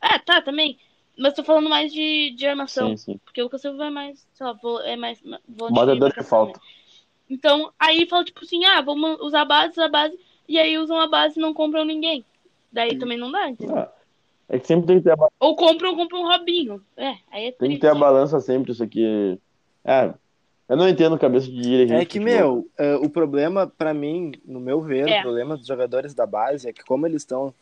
[0.00, 0.78] É, tá, também.
[1.16, 2.90] Mas tô falando mais de, de armação.
[2.90, 3.20] Sim, sim.
[3.24, 6.60] Porque o Lucas Silva é mais, sei lá, vo- é mais Batedor de marcação, falta.
[6.60, 6.66] né?
[7.30, 10.78] Então, aí fala tipo assim, ah, vamos usar a base, usar a base, e aí
[10.78, 12.24] usam a base e não compram ninguém.
[12.72, 13.76] Daí também não dá, entendeu?
[13.76, 13.92] Ah,
[14.48, 16.82] É que sempre tem que ter a, Ou compram, compram um Robinho.
[16.96, 19.38] É, aí é tem que ter a balança sempre, isso aqui.
[19.84, 20.14] É,
[20.68, 22.02] eu não entendo cabeça de dirigente.
[22.02, 25.20] É que, meu, é, o problema, pra mim, no meu ver, É.
[25.20, 27.54] o problema dos jogadores da base é que, como eles estão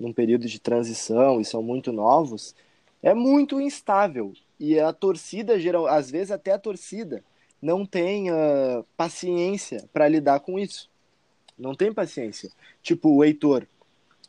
[0.00, 2.54] num período de transição e são muito novos,
[3.02, 4.32] é muito instável.
[4.58, 7.22] E a torcida, geral, às vezes até a torcida,
[7.60, 10.88] não tem ah, paciência pra lidar com isso.
[11.58, 12.50] Não tem paciência.
[12.82, 13.66] Tipo, o Heitor.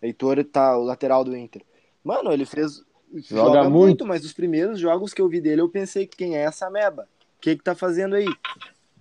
[0.02, 1.62] Heitor tá o lateral do Inter.
[2.04, 2.84] Mano, ele fez.
[3.14, 3.74] Joga, muito.
[3.74, 4.06] muito.
[4.06, 7.08] mas os primeiros jogos que eu vi dele, eu pensei que quem é essa meba?
[7.46, 8.26] O que que tá fazendo aí?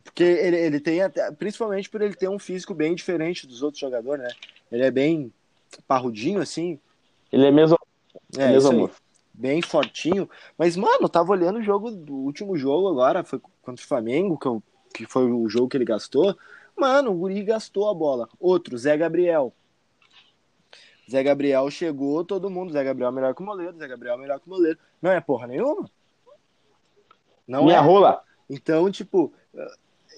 [0.04, 3.80] Porque ele, ele tem até, principalmente por ele ter um físico bem diferente dos outros
[3.80, 4.30] jogadores, né?
[4.70, 5.32] Ele é bem
[5.88, 6.78] parrudinho, assim.
[7.32, 7.78] Ele é mesmo,
[8.36, 8.90] É, mesmo amor.
[9.32, 10.28] Bem fortinho.
[10.58, 14.38] Mas, mano, eu tava olhando o jogo do último jogo agora, foi contra o Flamengo,
[14.38, 16.36] que, eu- que foi o jogo que ele gastou.
[16.76, 18.28] Mano, o Guri gastou a bola.
[18.38, 19.54] Outro, Zé Gabriel.
[21.10, 22.74] Zé Gabriel chegou, todo mundo.
[22.74, 24.78] Zé Gabriel é melhor que o Moleiro, Zé Gabriel é melhor que o Moleiro.
[25.00, 25.90] Não é porra nenhuma.
[27.48, 27.80] Não Minha é.
[27.80, 28.23] rola.
[28.48, 29.32] Então, tipo,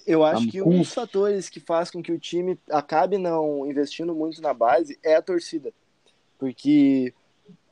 [0.05, 3.65] eu acho Am que um dos fatores que faz com que o time acabe não
[3.65, 5.73] investindo muito na base é a torcida.
[6.37, 7.13] Porque.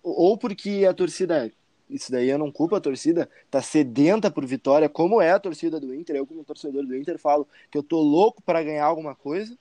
[0.03, 1.51] Ou porque a torcida.
[1.89, 5.79] Isso daí eu não culpo a torcida, tá sedenta por vitória, como é a torcida
[5.79, 6.15] do Inter.
[6.15, 9.55] Eu, como torcedor do Inter, falo que eu tô louco para ganhar alguma coisa.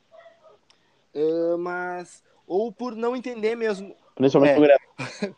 [1.59, 2.23] Mas.
[2.47, 4.77] Ou por não entender mesmo Principalmente É.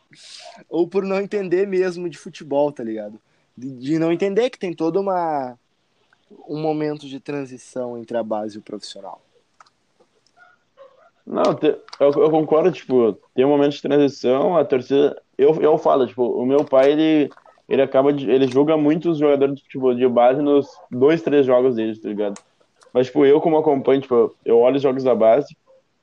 [0.69, 3.19] ou por não entender mesmo de futebol, tá ligado?
[3.57, 5.57] De, não entender que tem toda uma
[6.47, 9.21] um momento de transição entre a base e o profissional.
[11.25, 11.57] Não,
[11.99, 15.21] eu, eu concordo, tipo, tem um momento de transição, a torcida.
[15.37, 17.29] Eu, eu falo, tipo, o meu pai, ele,
[17.67, 18.29] ele acaba de.
[18.29, 22.07] Ele julga muito os jogadores de futebol de base nos dois, três jogos deles, tá
[22.07, 22.41] ligado?
[22.93, 25.55] Mas, tipo, eu como acompanho, tipo, eu olho os jogos da base,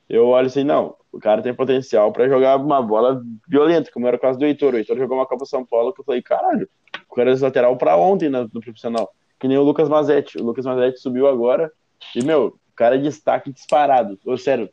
[0.07, 4.17] eu olho assim, não, o cara tem potencial pra jogar uma bola violenta, como era
[4.17, 4.73] o caso do Heitor.
[4.73, 6.69] O Heitor jogou uma Copa São Paulo que eu falei, caralho,
[7.15, 9.09] o cara é lateral pra ontem no, no profissional.
[9.39, 10.37] Que nem o Lucas Mazetti.
[10.37, 11.71] O Lucas Mazetti subiu agora
[12.13, 14.19] e, meu, cara é destaque disparado.
[14.25, 14.69] Ô, sério,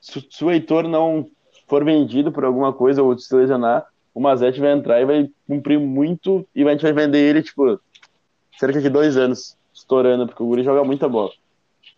[0.00, 1.28] se, se o Heitor não
[1.66, 5.80] for vendido por alguma coisa ou se lesionar, o Mazetti vai entrar e vai cumprir
[5.80, 7.80] muito e a gente vai vender ele, tipo,
[8.58, 11.32] cerca de dois anos, estourando, porque o Guri joga muita bola.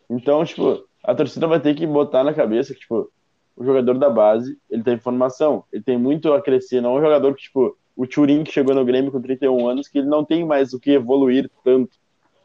[0.08, 3.10] Então, tipo, a torcida vai ter que botar na cabeça que, tipo,
[3.56, 7.02] o jogador da base, ele tem formação, ele tem muito a crescer, não é um
[7.02, 10.24] jogador que, tipo, o Turin que chegou no Grêmio com 31 anos, que ele não
[10.24, 11.96] tem mais o que evoluir tanto.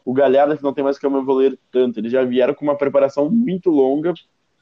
[0.05, 1.99] O Galhardo que não tem mais o que evoluir tanto.
[1.99, 4.13] Eles já vieram com uma preparação muito longa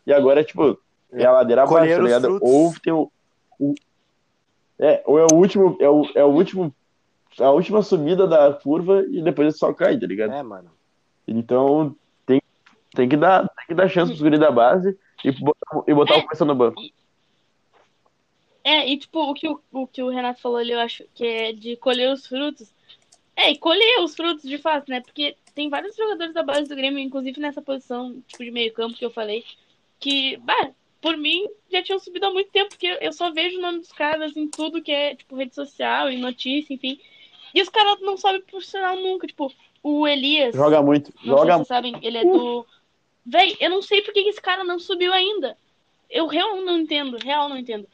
[0.06, 0.78] e agora, tipo,
[1.12, 2.40] é a ladeira abaixo, tá ligado?
[2.42, 3.12] Ou tem o,
[3.60, 3.74] o-
[4.80, 6.74] É, ou é o último, é o, é o último,
[7.40, 10.34] a última subida da curva e depois ele só cai, tá ligado?
[10.34, 10.70] É, mano.
[11.28, 11.96] Então
[12.26, 12.42] tem,
[12.94, 16.16] tem, que, dar, tem que dar chance pros guris da base e botar, e botar
[16.16, 16.18] É.
[16.20, 16.82] o Costa no banco.
[18.68, 21.26] É, e tipo, o que o, o que o Renato falou ali, eu acho que
[21.26, 22.70] é de colher os frutos.
[23.34, 25.00] É, e colher os frutos de fato, né?
[25.00, 28.98] Porque tem vários jogadores da base do Grêmio, inclusive nessa posição, tipo, de meio campo
[28.98, 29.46] que eu falei,
[30.02, 33.62] que, bah, por mim, já tinham subido há muito tempo, porque eu só vejo o
[33.62, 37.00] nome dos caras em tudo que é, tipo, rede social, em notícia, enfim.
[37.56, 39.50] E os caras não sobem profissional nunca, tipo,
[39.82, 40.54] o Elias.
[40.54, 42.66] Joga muito, Não sei joga se vocês sabem, ele é do.
[43.26, 45.58] Véi, eu não sei por que esse cara não subiu ainda.
[46.10, 47.88] Eu real não entendo, real não entendo.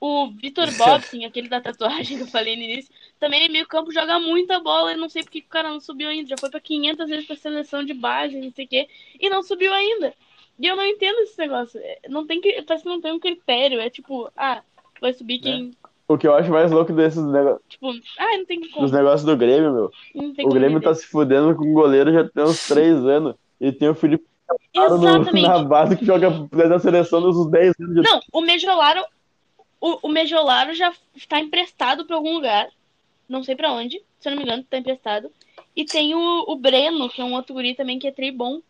[0.00, 3.92] O Vitor Bobson, aquele da tatuagem que eu falei no início, também é meio campo,
[3.92, 4.92] joga muita bola.
[4.92, 6.28] Eu não sei por que que o cara não subiu ainda.
[6.28, 8.88] Já foi pra 500 vezes pra seleção de base, não sei o quê,
[9.20, 10.14] e não subiu ainda.
[10.60, 11.78] E eu não entendo esse negócio.
[11.80, 13.80] É, Não tem que, parece que não tem um critério.
[13.80, 14.60] É tipo, ah,
[15.00, 15.70] vai subir quem.
[16.08, 17.60] O que eu acho mais louco desses nego...
[17.68, 18.88] Tipo, ah, não tem dos como.
[18.88, 19.90] negócios do Grêmio, meu.
[20.44, 23.34] O Grêmio tá se fudendo com o goleiro já tem uns três anos.
[23.60, 24.24] E tem o Felipe
[24.74, 25.46] Caro no, Exatamente.
[25.46, 27.94] na base que joga na seleção dos uns 10 anos.
[27.94, 29.04] de- Não, o Mejolaro.
[29.80, 32.68] O, o Mejolaro já está emprestado para algum lugar.
[33.28, 34.02] Não sei pra onde.
[34.18, 35.30] Se eu não me engano, tá emprestado.
[35.76, 38.60] E tem o, o Breno, que é um outro guri também que é tri bom.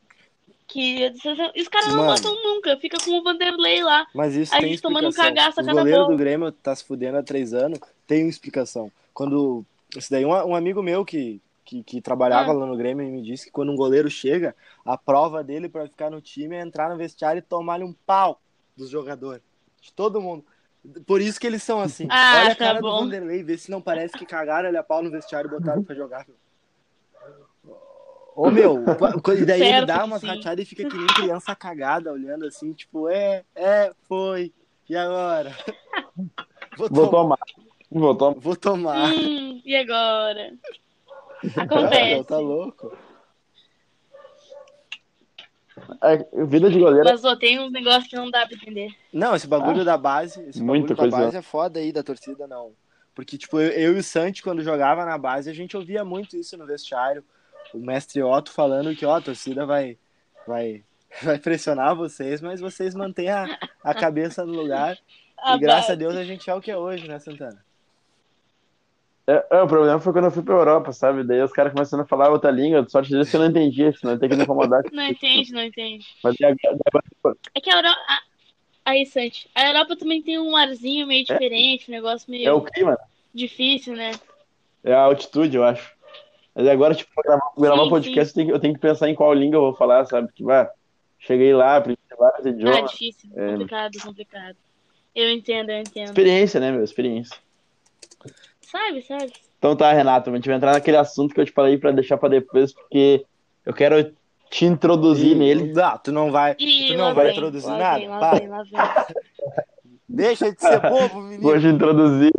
[0.67, 1.11] Que
[1.57, 2.13] os caras não Mano.
[2.15, 2.77] botam nunca.
[2.77, 4.07] Fica com o Vanderlei lá.
[4.15, 5.35] Mas isso A tem gente tomando um explicação.
[5.37, 6.15] cagaço a cada goleiros bola.
[6.15, 8.93] do Grêmio tá se fudendo há três anos, tem uma explicação.
[9.15, 9.65] Quando.
[9.97, 12.55] Isso daí, um, um amigo meu que, que, que trabalhava Ah.
[12.55, 16.11] lá no Grêmio me disse que quando um goleiro chega, a prova dele pra ficar
[16.11, 18.39] no time é entrar no vestiário e tomar-lhe um pau
[18.77, 19.43] dos jogadores.
[19.81, 20.45] De todo mundo.
[21.07, 22.07] Por isso que eles são assim.
[22.11, 23.05] Ah, Olha a tá cara do bom.
[23.05, 25.95] Vanderlei, vê se não parece que cagaram ele a pau no vestiário e botaram pra
[25.95, 26.27] jogar.
[28.35, 28.85] Ô meu,
[29.37, 30.27] e daí ele dá sim.
[30.27, 34.53] rateadas e fica que nem criança cagada, olhando assim, tipo, é, é, foi,
[34.89, 35.57] e agora?
[36.77, 37.37] Vou Vou tomar.
[37.37, 37.39] tomar.
[37.91, 38.35] Voltou.
[38.39, 39.13] Vou tomar.
[39.13, 40.55] Hum, e agora?
[41.57, 42.25] Ah, Acontece.
[42.25, 42.97] tá louco?
[46.03, 47.05] É, vida de goleiro.
[47.05, 48.91] Mas ó, tem uns negócios que não dá pra entender.
[49.13, 51.27] Não, esse bagulho da base, esse Muita bagulho da coisa.
[51.27, 52.73] base é foda aí da torcida, não.
[53.15, 56.37] Porque, tipo, eu, eu e o Santi, quando jogava na base, a gente ouvia muito
[56.37, 57.25] isso no vestiário.
[57.75, 59.99] O mestre Otto falando que, ó, a torcida vai,
[60.47, 60.85] vai,
[61.23, 64.97] vai pressionar vocês, mas vocês mantêm a, a cabeça no lugar.
[65.41, 65.93] A e graças base.
[65.93, 67.65] a Deus a gente é o que é hoje, né, Santana?
[69.29, 71.23] É, é, o problema foi quando eu fui pra Europa, sabe?
[71.23, 74.19] Daí os caras começando a falar outra língua, sorte disso que eu não entendia, senão
[74.19, 74.83] tem que me incomodar.
[74.91, 76.07] Não entende, não entende.
[76.25, 77.99] Mas agora- É que a Europa.
[78.09, 78.23] a-
[78.87, 82.63] Aí, Santi, a Europa também tem um arzinho meio diferente, um negócio meio é o
[82.63, 82.97] clima,
[83.35, 84.13] difícil, né?
[84.83, 85.93] é a altitude, eu acho.
[86.55, 89.11] Mas agora, tipo, pra gravar, gravar Sim, podcast, eu tenho, que- eu tenho que pensar
[89.11, 90.33] em qual língua eu vou falar, sabe?
[90.33, 90.71] Tipo, ah,
[91.19, 92.91] cheguei lá, aprendi vários Ah, idiomas.
[92.93, 93.51] difícil, É.
[93.53, 94.57] complicado, complicado.
[95.15, 96.07] Eu entendo, eu entendo.
[96.07, 96.83] Experiência, né, meu?
[96.83, 97.37] Experiência.
[98.71, 99.33] Sabe, sabe?
[99.59, 102.17] Então tá, Renato, a gente vai entrar naquele assunto que eu te falei pra deixar
[102.19, 103.25] pra depois, porque
[103.65, 104.15] eu quero
[104.51, 105.73] te introduzir E- nele.
[105.73, 107.99] Não, tu não vai, E tu lá não vai vem, introduzir lá nada.
[107.99, 108.39] Vem, lá Para.
[108.39, 108.73] vem, lá vem.
[110.09, 111.43] Deixa de ser bobo, menino.
[111.43, 112.33] Vou te introduzir.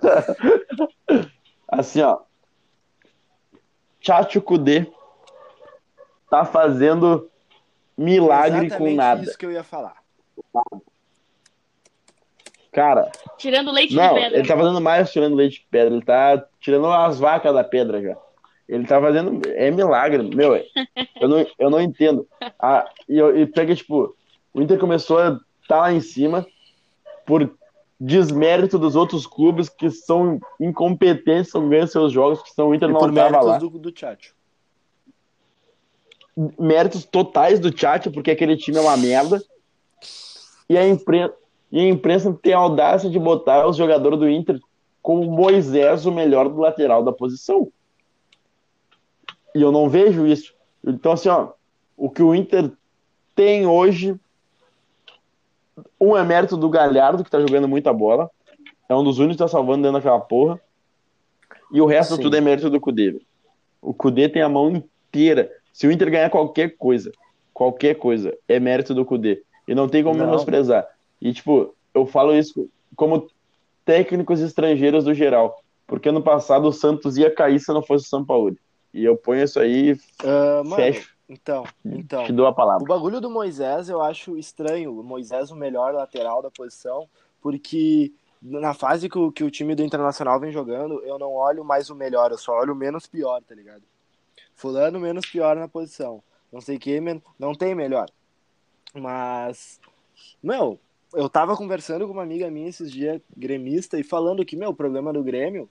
[1.68, 2.20] Assim, ó.
[4.00, 4.90] Tchatcho Kudê
[6.30, 7.28] tá fazendo
[7.98, 9.22] milagre com nada.
[9.22, 9.96] isso que eu ia falar.
[12.72, 14.38] Cara, Tirando leite não, de pedra.
[14.38, 15.92] ele tá fazendo mais tirando leite de pedra.
[15.94, 18.16] Ele tá tirando as vacas da pedra já.
[18.68, 19.40] Ele tá fazendo.
[19.48, 20.54] É milagre, meu.
[21.20, 22.28] Eu não, eu não entendo.
[22.58, 24.14] Ah, e, eu- e pega, tipo,
[24.54, 26.46] o Inter começou a tá lá em cima
[27.26, 27.52] por
[28.00, 32.88] desmérito dos outros clubes que são incompetentes, não ganham seus jogos, que são o Inter
[32.88, 33.58] E não por tava méritos lá.
[33.58, 34.34] do, do Tchatcho.
[36.58, 39.42] Méritos totais do Tchatcho, porque aquele time é uma merda.
[40.68, 41.28] E a, impren
[41.70, 44.60] e a imprensa tem a audácia de botar os jogadores do Inter
[45.00, 47.70] como Moisés, o melhor do lateral da posição.
[49.54, 50.54] E eu não vejo isso.
[50.84, 51.52] Então, assim, ó,
[51.96, 52.70] o que o Inter
[53.34, 54.14] tem hoje,
[56.00, 58.30] um é mérito do Galhardo, que tá jogando muita bola.
[58.88, 60.60] É um dos únicos que tá salvando dentro daquela porra.
[61.72, 62.22] E o resto Sim.
[62.22, 63.20] tudo é mérito do Cudê.
[63.80, 65.50] O Cudê tem a mão inteira.
[65.72, 67.12] Se o Inter ganhar qualquer coisa,
[67.54, 69.42] qualquer coisa, é mérito do Cudê.
[69.66, 70.26] E não tem como Não.
[70.26, 70.86] menosprezar.
[71.20, 73.28] E, tipo, eu falo isso como
[73.84, 75.62] técnicos estrangeiros do geral.
[75.86, 78.56] Porque ano passado o Santos ia cair se não fosse o São Paulo.
[78.94, 80.26] E eu ponho isso aí e
[80.64, 81.14] mano, fecho.
[81.28, 82.24] então, então.
[82.24, 82.86] Te dou a O palavra.
[82.86, 84.98] bagulho do Moisés eu acho estranho.
[84.98, 87.08] O Moisés o melhor lateral da posição,
[87.40, 91.64] porque na fase que o, que o time do Internacional vem jogando, eu não olho
[91.64, 93.82] mais o melhor, eu só olho o menos pior, tá ligado?
[94.54, 96.22] Fulano menos pior na posição.
[96.52, 98.08] Não sei quem, men- não tem melhor.
[98.94, 99.80] Mas,
[100.42, 100.78] meu,
[101.12, 104.74] eu tava conversando com uma amiga minha esses dias, gremista, e falando que, meu, o
[104.74, 105.68] problema do Grêmio,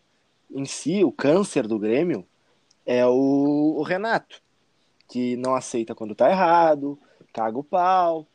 [0.52, 2.26] em si, o câncer do Grêmio,
[2.86, 4.42] é o, o Renato
[5.10, 6.98] que não aceita quando tá errado,
[7.34, 8.28] caga o pau.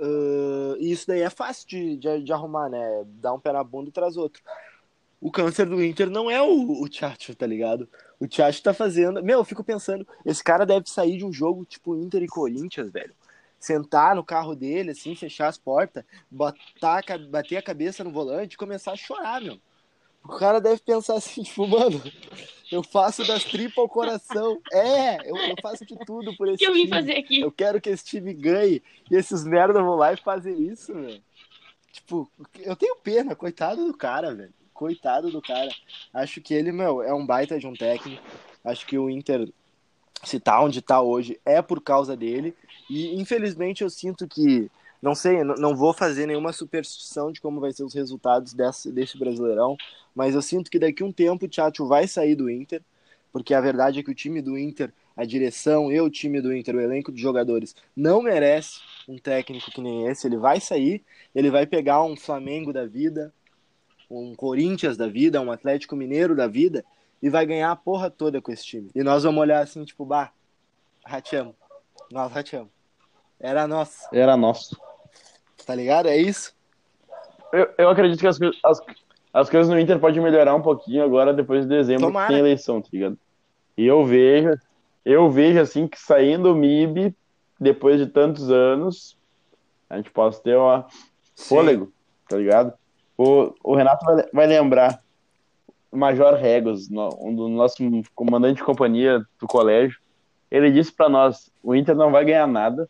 [0.00, 3.04] ah, e isso daí é fácil de, de, de arrumar, né?
[3.06, 4.42] Dar um pé na bunda e traz outro.
[5.20, 7.88] O câncer do Inter não é o, o Tchatcho, tá ligado?
[8.18, 9.22] O Tchatcho tá fazendo.
[9.22, 12.90] Meu, eu fico pensando, esse cara deve sair de um jogo tipo Inter e Corinthians,
[12.90, 13.14] velho.
[13.58, 18.58] Sentar no carro dele, assim, fechar as portas, botar, bater a cabeça no volante e
[18.58, 19.58] começar a chorar, meu.
[20.22, 22.00] O cara deve pensar assim, tipo, mano,
[22.70, 24.60] eu faço das tripas ao coração.
[24.72, 26.90] É, eu, eu faço de tudo por O esse que eu vim time.
[26.90, 27.40] fazer aqui?
[27.40, 28.82] Eu quero que esse time ganhe.
[29.10, 31.22] E esses merda vão lá e fazem isso, velho.
[31.92, 34.52] Tipo, eu tenho pena, coitado do cara, velho.
[34.72, 35.70] Coitado do cara.
[36.12, 38.22] Acho que ele, meu, é um baita de um técnico.
[38.62, 39.48] Acho que o Inter,
[40.22, 42.54] se tá onde tá hoje, é por causa dele.
[42.88, 44.70] E infelizmente eu sinto que,
[45.00, 49.18] não sei, não vou fazer nenhuma superstição de como vai ser os resultados desse, desse
[49.18, 49.76] Brasileirão,
[50.14, 52.82] mas eu sinto que daqui a um tempo o Tchatcho vai sair do Inter,
[53.32, 56.54] porque a verdade é que o time do Inter, a direção e o time do
[56.54, 60.26] Inter, o elenco de jogadores, não merece um técnico que nem esse.
[60.26, 61.02] Ele vai sair,
[61.34, 63.32] ele vai pegar um Flamengo da vida,
[64.10, 66.84] um Corinthians da vida, um Atlético Mineiro da vida,
[67.22, 68.90] e vai ganhar a porra toda com esse time.
[68.94, 70.32] E nós vamos olhar assim, tipo, bah,
[71.04, 71.54] rateamos.
[72.10, 72.77] Nós rateamos.
[73.40, 74.76] Era nosso, Era nosso.
[75.66, 76.06] tá ligado?
[76.08, 76.52] É isso?
[77.52, 78.80] Eu, eu acredito que as, as,
[79.32, 82.26] as coisas no Inter podem melhorar um pouquinho agora, depois de dezembro, Tomara.
[82.26, 83.18] que tem eleição, tá ligado?
[83.76, 84.50] E eu vejo,
[85.04, 87.14] eu vejo assim que saindo o MIB,
[87.60, 89.16] depois de tantos anos,
[89.88, 90.86] a gente possa ter uma
[91.36, 91.92] fôlego,
[92.28, 92.72] tá ligado?
[93.16, 95.00] O, o Renato vai, vai lembrar
[95.90, 97.76] Major Regos, no- um do nosso
[98.14, 99.98] comandante de companhia do colégio.
[100.50, 102.88] Ele disse pra nós: o Inter não vai ganhar nada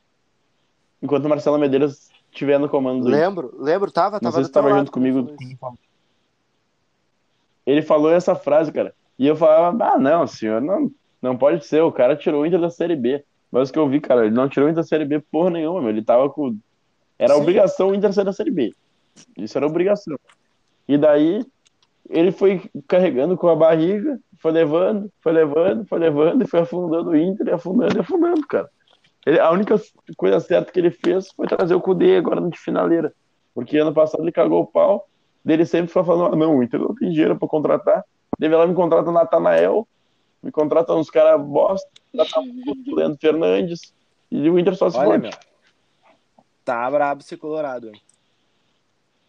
[1.02, 3.06] enquanto o Marcelo Medeiros estiver no comando.
[3.08, 5.34] Lembro, lembro, tava, Não tava sei do se tava junto comigo.
[7.66, 8.94] ele falou essa frase, cara.
[9.18, 10.90] E eu falava, ah, não, senhor, não,
[11.20, 13.24] não pode ser, o cara tirou o Inter da Série B.
[13.50, 15.50] Mas o que eu vi, cara, ele não tirou o Inter da Série B porra
[15.50, 15.90] nenhuma, meu.
[15.90, 16.56] Ele tava com.
[17.18, 17.40] Era Sim.
[17.40, 18.74] obrigação o Inter sair da Série B.
[19.36, 20.16] Isso era obrigação.
[20.86, 21.44] E daí,
[22.08, 27.10] ele foi carregando com a barriga, foi levando, foi levando, foi levando, e foi afundando
[27.10, 28.70] o Inter, e afundando e afundando, cara.
[29.26, 29.80] Ele- a única
[30.16, 33.12] coisa certa que ele fez foi trazer o Kudê agora de finaleira.
[33.54, 35.08] Porque ano passado ele cagou o pau,
[35.44, 38.04] dele sempre foi falando, ah, não, o Inter não tem dinheiro pra contratar.
[38.38, 39.86] Deve lá me contrata o Natanael,
[40.42, 43.92] me contrata uns caras bosta, contrata o Leandro Fernandes,
[44.30, 45.30] e o Inter só se Olha, meu.
[46.64, 48.00] Tá brabo ser colorado, hein?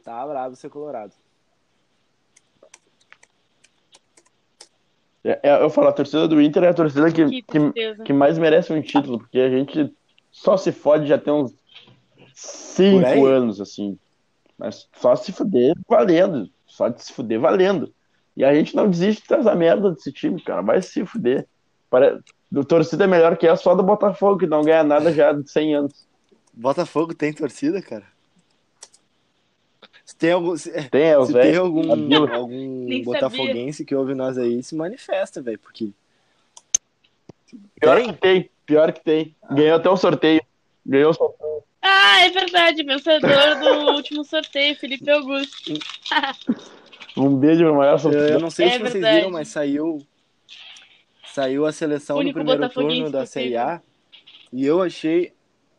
[0.04, 1.14] Tá brabo ser colorado.
[5.24, 8.14] É, é, eu falo, a torcida do Inter é a torcida que, Que que, que
[8.14, 9.94] mais merece um título, porque a gente
[10.32, 11.54] só se fode já tem uns
[12.34, 13.98] cinco anos, assim.
[14.58, 16.50] Mas só se fuder valendo.
[16.66, 17.94] Só de se fuder valendo.
[18.36, 20.62] E a gente não desiste dessa merda desse time, cara.
[20.62, 21.48] Vai se fuder.
[21.90, 22.20] Pare...
[22.52, 25.50] Do torcida é melhor que é só do Botafogo, que não ganha nada já de
[25.50, 26.08] 100 anos.
[26.54, 28.06] Botafogo tem torcida, cara?
[30.20, 31.92] Se tem algum, se, Tem, é se tem algum,
[32.34, 35.92] algum botafoguense que ouve nós aí, se manifesta, velho, porque
[37.80, 38.08] Pior tem?
[38.14, 39.36] que tem, pior que tem.
[39.50, 40.42] Ganhou até o sorteio.
[40.86, 41.64] Ganhou o sorteio.
[41.82, 45.74] Ah, é verdade, vencedor do último sorteio, Felipe Augusto.
[47.16, 48.24] Um beijo pro maior eu, sorteio.
[48.26, 49.18] eu não sei É se vocês verdade.
[49.20, 50.06] viram, mas saiu
[51.34, 53.26] saiu a seleção do primeiro turno da possível.
[53.26, 53.82] Série A
[54.52, 55.32] e eu achei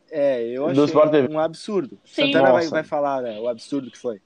[0.09, 1.99] é, eu achei um absurdo.
[2.03, 2.25] Sim.
[2.33, 4.19] Santana vai, vai falar, né, o absurdo que foi.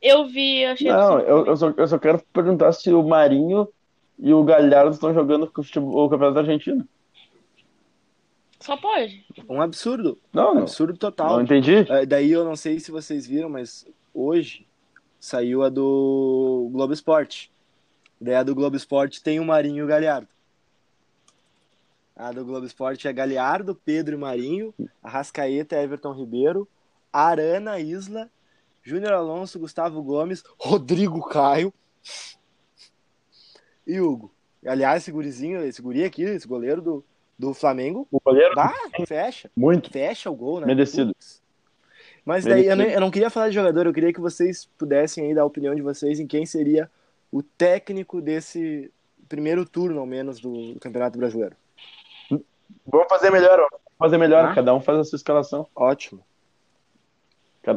[0.00, 3.68] Eu vi, eu achei Não, eu, eu, só, eu só quero perguntar se o Marinho
[4.18, 6.86] e o Galhardo estão jogando com o futebol- o Campeonato Argentino.
[8.60, 9.24] Só pode.
[9.48, 11.40] Um absurdo, Não, um não, absurdo não total.
[11.40, 11.86] entendi.
[11.88, 14.66] É, daí eu não sei se vocês viram, mas hoje
[15.20, 17.50] saiu a do Globo Esporte.
[18.20, 20.28] Daí a do Globo Esporte tem o Marinho e o Galhardo.
[22.16, 26.66] A do Globo Esporte é Galhardo, Pedro e Marinho, Arrascaeta, Everton Ribeiro,
[27.12, 28.28] Arana, Isla,
[28.88, 31.72] Júnior Alonso, Gustavo Gomes, Rodrigo Caio
[33.86, 34.32] e Hugo.
[34.66, 37.04] Aliás, esse gurizinho, esse guri aqui, esse goleiro do,
[37.38, 38.74] do Flamengo, O goleiro, bah,
[39.06, 39.90] fecha muito.
[39.90, 40.66] fecha o gol, né?
[40.66, 41.14] Merecido.
[42.24, 45.26] Mas daí eu, nem- eu não queria falar de jogador, eu queria que vocês pudessem
[45.26, 46.90] aí dar a opinião de vocês em quem seria
[47.32, 48.90] o técnico desse
[49.28, 51.54] primeiro turno, ao menos, do Campeonato Brasileiro.
[52.86, 53.68] Vamos fazer melhor, ó.
[53.70, 54.44] Vamos fazer melhor.
[54.46, 54.54] Ah.
[54.54, 55.66] Cada um faz a sua escalação.
[55.74, 56.22] Ótimo.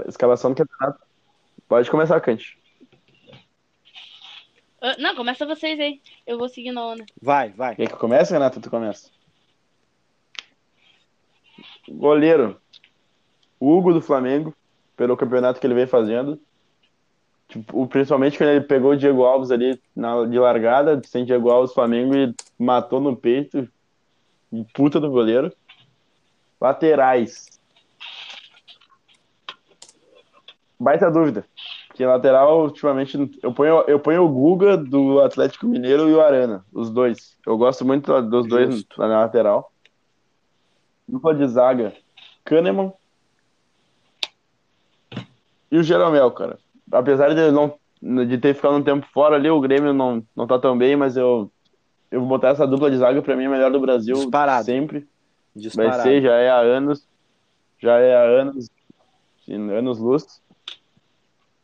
[0.08, 1.00] Escalação do campeonato.
[1.68, 2.58] Pode começar, Cante.
[4.82, 6.02] Ah, Não, começa vocês aí.
[6.26, 7.06] Eu vou seguir na onda.
[7.22, 7.76] Vai, vai.
[7.76, 8.60] Quer que eu comece, Renato?
[8.60, 9.10] Tu começa.
[11.88, 12.60] Goleiro.
[13.60, 14.56] Hugo do Flamengo,
[14.98, 16.40] pelo campeonato que ele vem fazendo.
[17.48, 21.74] Tipo, principalmente quando ele pegou o Diego Alves ali na, de largada, sem Diego Alves,
[21.74, 23.70] Flamengo, e matou no peito.
[24.74, 25.54] Puta do goleiro.
[26.60, 27.51] Laterais.
[30.82, 31.46] Baita dúvida.
[31.94, 36.66] Que lateral, ultimamente, eu ponho, eu ponho o Guga do Atlético Mineiro e o Arana,
[36.74, 37.38] os dois.
[37.46, 39.00] Eu gosto muito dos dois Justo.
[39.00, 39.72] na lateral.
[41.08, 41.94] Dupla de zaga,
[42.44, 42.92] Kahneman
[45.72, 46.58] e o Jeromel, cara.
[46.92, 47.78] Apesar de, não,
[48.26, 51.16] de ter ficado um tempo fora ali, o Grêmio não, não tá tão bem, mas
[51.16, 51.52] eu,
[52.10, 54.66] eu vou botar essa dupla de zaga pra mim a melhor do Brasil Disparado.
[54.66, 55.00] sempre.
[55.54, 56.02] Vai Disparado.
[56.02, 57.08] ser, já é há anos.
[57.78, 58.68] Já é há anos.
[59.48, 60.42] Anos luz.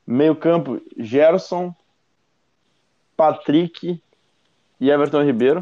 [0.07, 1.75] Meio campo, Gerson,
[3.17, 4.01] Patrick
[4.79, 5.59] e Everton Ribeiro.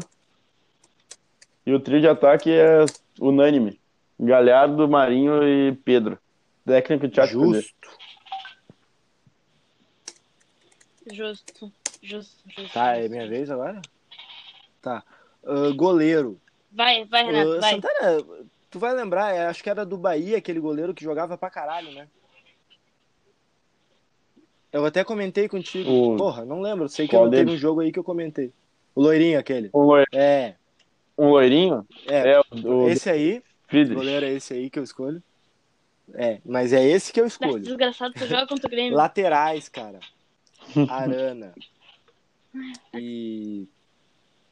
[1.66, 2.84] E o trio de ataque é
[3.20, 3.80] unânime.
[4.18, 6.16] Galhardo, Marinho e Pedro.
[6.64, 7.54] Técnico Thiago.
[7.54, 7.88] Justo.
[11.12, 11.72] Justo.
[12.02, 12.72] Justo, justo.
[12.72, 13.82] Tá, é minha vez agora?
[14.80, 15.02] Tá.
[15.44, 16.40] Ah, goleiro.
[16.70, 17.74] Vai, vai, Renato, Ah, vai.
[17.74, 18.24] Santana,
[18.70, 21.92] tu vai lembrar, é, acho que era do Bahia, aquele goleiro que jogava pra caralho,
[21.92, 22.06] né?
[24.76, 25.90] Eu até comentei contigo.
[25.90, 26.86] O- Porra, não lembro.
[26.88, 28.52] Sei que eu teve um jogo aí que eu comentei.
[28.94, 29.70] O loirinho aquele.
[29.72, 30.54] Um, loi- É,
[31.16, 32.32] um loirinho é.
[32.32, 32.44] é o,
[32.84, 33.94] o esse aí, o Friedrich.
[33.96, 35.22] goleiro é esse aí que eu escolho.
[36.14, 37.60] É, mas é esse que eu escolho.
[37.60, 38.94] desgraçado, tu joga contra o Grêmio.
[38.96, 39.98] Laterais, cara.
[40.88, 41.54] Arana.
[42.94, 43.66] E.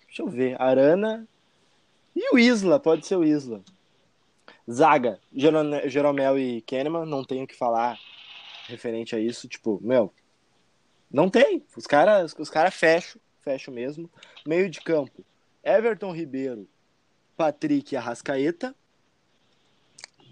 [0.06, 0.60] Deixa eu ver.
[0.60, 1.26] Arana.
[2.16, 3.60] E o Isla, pode ser o Isla.
[4.70, 5.18] Zaga,
[5.86, 7.98] Jeromel e Kahneman, não tenho o que falar
[8.66, 9.48] referente a isso.
[9.48, 10.12] Tipo, meu,
[11.10, 11.64] não tem.
[11.76, 14.10] Os caras os cara fecham, fecham mesmo.
[14.46, 15.24] Meio de campo,
[15.62, 16.68] Everton Ribeiro,
[17.36, 18.74] Patrick e Arrascaeta.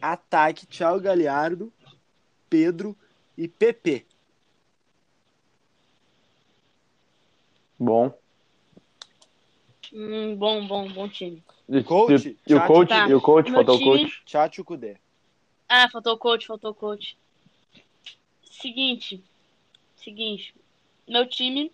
[0.01, 1.73] Ataque, Thiago Galhardo,
[2.51, 2.97] Pedro
[3.39, 4.05] e PP.
[7.79, 8.13] Bom.
[9.93, 11.43] Hum, bom, bom, bom time.
[11.69, 12.37] E, Coach?
[12.47, 12.67] e o Chat?
[12.67, 13.09] coach, Tá.
[13.09, 14.23] e o coach, Meu faltou o coach.
[14.27, 14.97] Chat o Kudê.
[15.69, 17.17] Ah, faltou o coach, faltou o coach.
[18.63, 19.21] Seguinte.
[19.97, 20.55] Seguinte.
[21.09, 21.73] Meu time,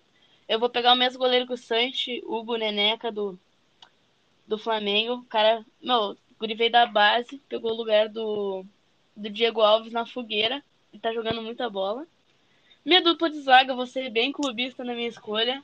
[0.48, 3.38] eu vou pegar o mesmo goleiro que o Sanche, Hugo Neneca do,
[4.46, 5.16] do Flamengo.
[5.16, 8.64] O cara, meu, o guri veio da base, pegou o lugar do,
[9.14, 10.64] do Diego Alves na fogueira.
[10.90, 12.06] E tá jogando muita bola.
[12.82, 15.62] Minha dupla de zaga, eu vou ser bem clubista na minha escolha.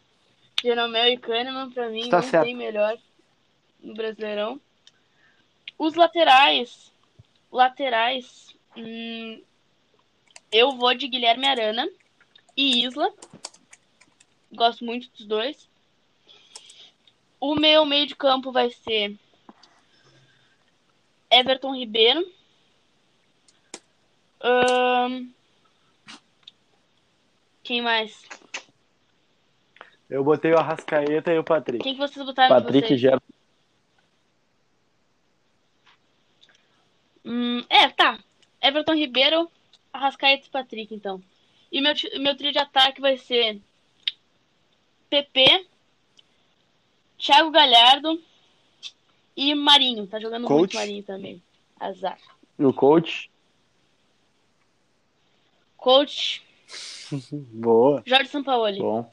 [0.63, 2.45] Jeromel e Kahneman, pra mim, Tá não certo.
[2.45, 2.97] tem melhor
[3.83, 4.61] no Brasileirão.
[5.79, 6.93] Os laterais.
[7.51, 8.55] Laterais.
[8.77, 9.41] hum,
[10.55, 11.91] eu vou de Guilherme Arana
[12.57, 13.13] e Isla.
[14.53, 15.69] Gosto muito dos dois.
[17.41, 19.19] O meu meio de campo vai ser
[21.29, 22.25] Everton Ribeiro.
[24.41, 25.29] Ahn,
[27.65, 28.25] Quem mais?
[30.09, 31.83] Eu botei o Arrascaeta e o Patrick.
[31.83, 33.01] Quem que vocês botaram Patrick vocês?
[33.01, 33.35] Gerson.
[37.25, 38.21] Hum, é, tá.
[38.63, 39.51] Everton Ribeiro,
[39.99, 41.23] Arrascaeta e Patrick, então.
[41.71, 43.61] E meu, meu trio de ataque vai ser
[45.09, 45.67] PP,
[47.17, 48.21] Thiago Galhardo
[49.37, 50.05] e Marinho.
[50.09, 50.59] Tá jogando Coach.
[50.59, 51.41] muito Marinho também.
[51.79, 52.19] Azar.
[52.59, 53.31] E o coach.
[55.77, 56.43] Coach,
[57.53, 58.03] Boa.
[58.05, 58.79] Jorge Sampaoli.
[58.79, 59.13] Bom.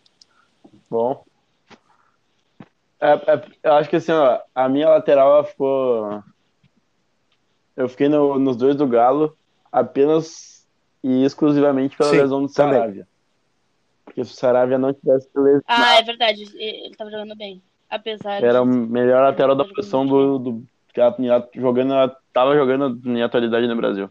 [0.90, 1.26] Bom.
[3.00, 6.24] É, é, eu acho que assim, ó, a minha lateral ela ficou.
[7.76, 9.38] Eu fiquei no- nos dois do Galo
[9.72, 10.61] apenas
[11.04, 12.80] e exclusivamente pela Sim, lesão do também.
[12.80, 13.08] Saravia.
[14.06, 16.44] Porque se o Saravia não tivesse lesionado, Ah, é verdade.
[16.56, 17.62] Ele tava jogando bem.
[17.90, 21.94] Apesar era o melhor lateral da posição do, do que ela tinha- jogando,
[22.34, 24.10] tava jogando em atualidade no Brasil.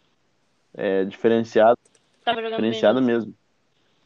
[0.74, 1.78] É diferenciado,
[2.24, 3.07] Tava jogando diferenciado bem.
[3.07, 3.34] mesmo.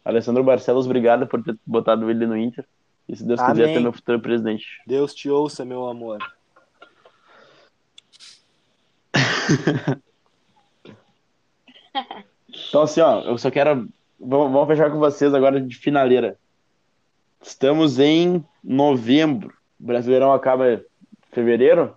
[0.04, 2.64] Alessandro Barcelos, obrigado por ter botado ele no Inter.
[3.08, 3.74] E se Deus quiser, Amém.
[3.74, 4.64] ter meu futuro presidente.
[4.86, 6.18] Deus te ouça, meu amor.
[12.68, 13.88] Então, assim, ó, eu só quero.
[14.18, 16.38] Vamos, vamos fechar com vocês agora de finaleira.
[17.42, 19.52] Estamos em novembro.
[19.78, 20.80] O Brasileirão acaba em
[21.32, 21.96] fevereiro.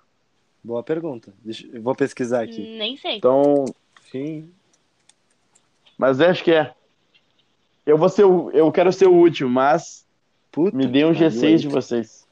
[0.64, 1.34] Boa pergunta.
[1.44, 2.78] Deixa- eu vou pesquisar aqui.
[2.78, 3.16] Nem sei.
[3.18, 3.64] Então,
[4.12, 4.52] Sim.
[5.98, 6.74] mas acho que é.
[7.86, 10.06] Eu vou ser o, eu quero ser o último, mas
[10.52, 11.56] Puta me dê um que pariu, G6 aí.
[11.58, 12.28] de vocês.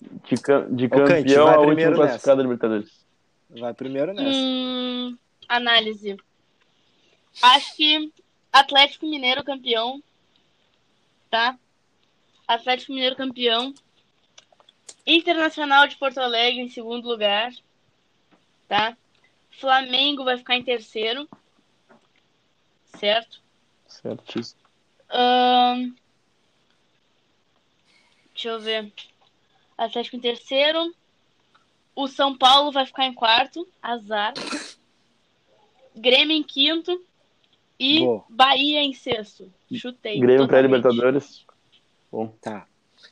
[0.00, 3.04] De, de Cante, campeão vai a último primeiro classificado da Libertadores.
[3.58, 4.28] Vai primeiro nessa.
[4.30, 5.16] Hum,
[5.48, 6.16] análise.
[7.42, 8.12] Acho que
[8.52, 10.02] Atlético Mineiro campeão.
[11.30, 11.58] Tá?
[12.46, 13.74] Atlético Mineiro campeão.
[15.06, 17.52] Internacional de Porto Alegre em segundo lugar.
[18.68, 18.96] Tá?
[19.50, 21.28] Flamengo vai ficar em terceiro.
[22.98, 23.42] Certo?
[23.86, 24.60] Certíssimo.
[25.08, 25.94] Ahn,
[28.32, 28.92] deixa eu ver.
[29.76, 30.94] Atlético em terceiro.
[31.94, 33.66] O São Paulo vai ficar em quarto.
[33.80, 34.34] Azar.
[35.94, 37.04] Grêmio em quinto.
[37.78, 38.24] E Boa.
[38.28, 39.52] Bahia em sexto.
[39.72, 40.18] Chutei.
[40.18, 40.70] Grêmio totalmente.
[40.70, 41.46] pré-Libertadores.
[42.10, 42.66] Bom, Tá.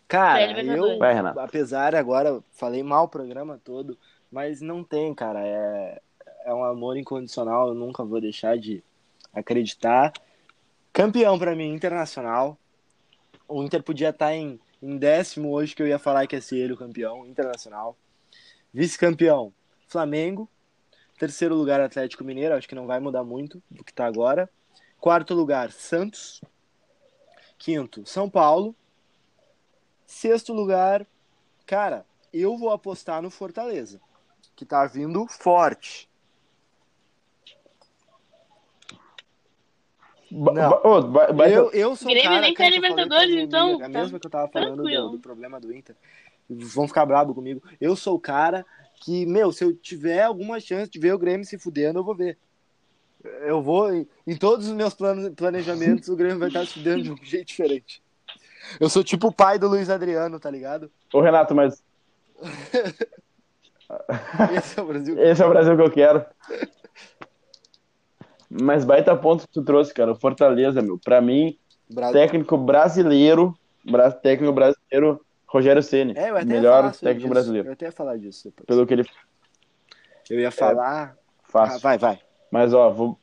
[0.09, 3.99] Cara, eu, Vai, apesar agora, falei mal o programa todo,
[4.31, 5.41] mas não tem, cara.
[5.47, 6.01] É,
[6.47, 8.83] é um amor incondicional, eu nunca vou deixar de
[9.33, 10.12] acreditar.
[10.93, 12.59] Campeão pra mim, internacional.
[13.49, 16.59] O Inter podia estar em, em décimo hoje, que eu ia falar que ia ser
[16.59, 17.97] ele o campeão, internacional.
[18.73, 19.53] Vice-campeão,
[19.87, 20.49] Flamengo.
[21.25, 24.47] Terceiro lugar, Atlético Mineiro, acho que não vai mudar muito do que tá agora.
[25.01, 26.39] Quarto lugar, Santos.
[27.57, 28.77] Quinto, São Paulo.
[30.07, 31.07] Sexto lugar,
[31.64, 34.03] cara, eu vou apostar no Fortaleza,
[34.55, 36.11] que tá vindo forte.
[40.31, 40.53] Não.
[41.11, 43.68] ba- ba- Eu, eu sou o Grêmio cara nem que tá eu falei Libertadores, então,
[43.70, 45.97] amiga, A tá mesma que eu tava falando do, do problema do Inter.
[46.51, 47.62] Vão ficar bravos comigo.
[47.81, 48.66] Eu sou o cara
[49.01, 52.15] que, meu, se eu tiver alguma chance de ver o Grêmio se fudendo, eu vou
[52.15, 52.39] ver.
[53.47, 57.03] Eu vou, em, em todos os meus planos, planejamentos, o Grêmio vai estar se fudendo
[57.05, 58.03] de um jeito diferente.
[58.81, 60.91] Eu sou tipo o pai do Luiz Adriano, tá ligado?
[61.13, 61.83] Ô, Renato, mas
[64.57, 65.19] Esse é o Brasil.
[65.23, 66.25] esse é o Brasil que eu quero.
[68.51, 70.13] Mas baita ponto que tu trouxe, cara.
[70.13, 70.99] O Fortaleza, meu.
[70.99, 72.13] Pra mim, Brasil.
[72.21, 75.24] técnico brasileiro, bra- técnico brasileiro,
[75.55, 76.15] Rogério Ceni.
[76.17, 77.29] É, melhor técnico disso.
[77.29, 77.69] brasileiro.
[77.69, 78.67] Eu até ia falar disso depois.
[78.67, 79.05] Pelo que ele
[80.29, 81.17] Eu ia falar.
[81.17, 81.81] Ah, faz.
[81.81, 82.19] vai, vai.
[82.51, 83.17] Mas, ó, vou.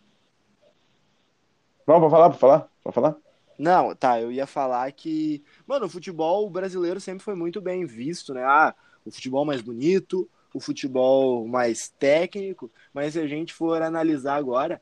[1.85, 2.69] Não, pode falar, pode falar?
[2.81, 3.15] Pode falar?
[3.59, 8.33] Não, tá, eu ia falar que, mano, o futebol brasileiro sempre foi muito bem visto,
[8.33, 8.43] né?
[8.45, 8.73] Ah,
[9.05, 14.81] o futebol mais bonito, o futebol mais técnico, mas se a gente for analisar agora,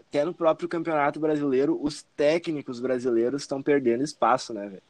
[0.00, 4.82] até no próprio Campeonato Brasileiro, os técnicos brasileiros estão perdendo espaço, né, velho?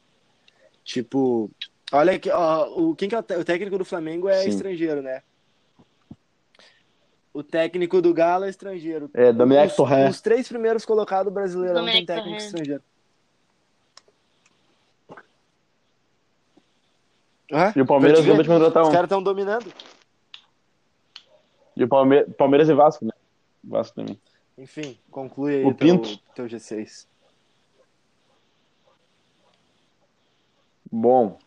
[0.83, 1.51] Tipo,
[1.91, 4.49] olha aqui, ó, o, quem que é o, o técnico do Flamengo é Sim.
[4.49, 5.21] estrangeiro, né?
[7.33, 9.09] O técnico do Galo é estrangeiro.
[9.13, 10.09] É, Dominique os, Torrent.
[10.09, 12.41] os três primeiros colocados brasileirão tem técnico Torrent.
[12.45, 12.83] estrangeiro.
[17.51, 17.71] Hã?
[17.75, 18.91] E o Palmeiras acabou de contratar Os um.
[18.91, 19.71] caras estão dominando.
[21.75, 22.25] E o Palme...
[22.31, 23.11] Palmeiras e Vasco, né?
[23.63, 24.19] Vasco também.
[24.57, 26.19] Enfim, conclui aí O o teu, Pinto.
[26.33, 27.05] teu G6.
[30.91, 31.37] Bom,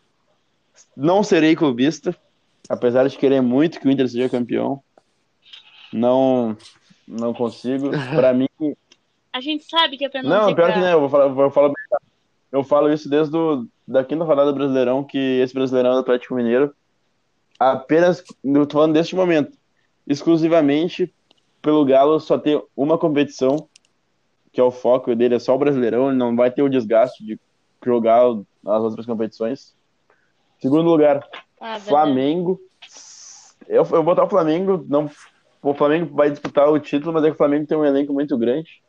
[0.95, 2.15] não serei clubista,
[2.69, 4.81] apesar de querer muito que o Inter seja campeão.
[5.91, 6.55] Não,
[7.07, 7.89] não consigo.
[8.15, 8.47] Pra mim,
[9.33, 10.73] A gente sabe que é pra não, não, pior zicar.
[10.73, 10.91] que não.
[10.91, 11.73] Eu vou falar, vou falar,
[12.51, 15.99] eu falo isso desde do, da quinta rodada do Brasileirão, que esse Brasileirão é do
[15.99, 16.73] Atlético Mineiro,
[17.59, 19.57] apenas, eu tô falando deste momento,
[20.07, 21.13] exclusivamente
[21.61, 23.69] pelo Galo só ter uma competição,
[24.51, 27.23] que é o foco dele, é só o Brasileirão, ele não vai ter o desgaste
[27.23, 27.39] de
[27.85, 28.21] jogar
[28.65, 29.73] as outras competições.
[30.61, 31.27] Segundo lugar,
[31.59, 31.79] Ah.
[31.79, 32.59] Flamengo.
[33.67, 34.85] Eu, eu vou botar o Flamengo.
[34.87, 35.09] Não,
[35.61, 38.37] o Flamengo vai disputar o título, mas é que o Flamengo tem um elenco muito
[38.37, 38.81] grande.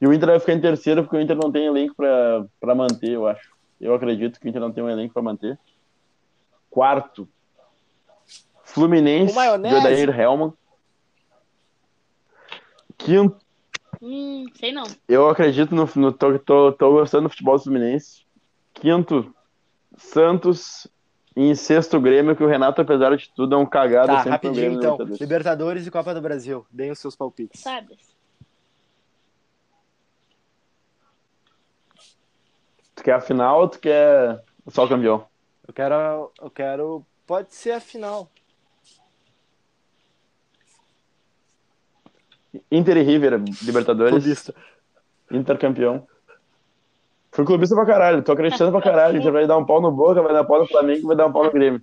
[0.00, 2.74] E o Inter vai ficar em terceiro porque o Inter não tem elenco pra pra
[2.74, 3.52] manter, eu acho.
[3.80, 5.58] Eu acredito que o Inter não tem um elenco pra manter.
[6.70, 7.28] Quarto,
[8.64, 10.52] Fluminense, de Odair Helman.
[12.98, 13.36] Quinto,
[14.02, 14.84] Hum, sei não.
[15.08, 18.24] eu acredito no, no tô, tô, tô gostando do futebol do Fluminense.
[18.74, 19.34] Quinto,
[19.96, 20.86] Santos.
[21.36, 24.54] E em sexto, Grêmio, que o Renato, apesar de tudo, é um cagado Tá, rapidinho
[24.54, 24.92] Grêmio, então.
[24.92, 25.20] Libertadores.
[25.20, 26.64] Libertadores e Copa do Brasil.
[26.70, 27.60] Deem os seus palpites.
[27.60, 27.98] Sabe?
[32.94, 35.26] Tu quer a final ou tu quer só o campeão?
[35.66, 36.32] Eu quero.
[36.40, 37.06] Eu quero.
[37.26, 38.30] Pode ser a final.
[42.70, 44.12] Inter e River, Libertadores.
[44.12, 44.54] Clubista.
[47.34, 49.18] Fui clubista pra caralho, tô acreditando pra caralho.
[49.18, 51.26] Inter vai dar um pau no Boca, vai dar um pau no Flamengo vai dar
[51.26, 51.82] um pau no Grêmio.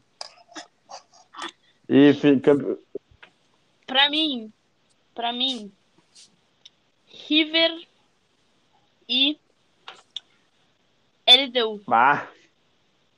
[1.89, 2.77] E fi- campe-
[3.85, 4.51] Pra mim,
[5.13, 5.69] pra mim,
[7.27, 7.71] River
[9.09, 9.37] e
[11.27, 11.81] LDU.
[11.91, 12.27] Ah,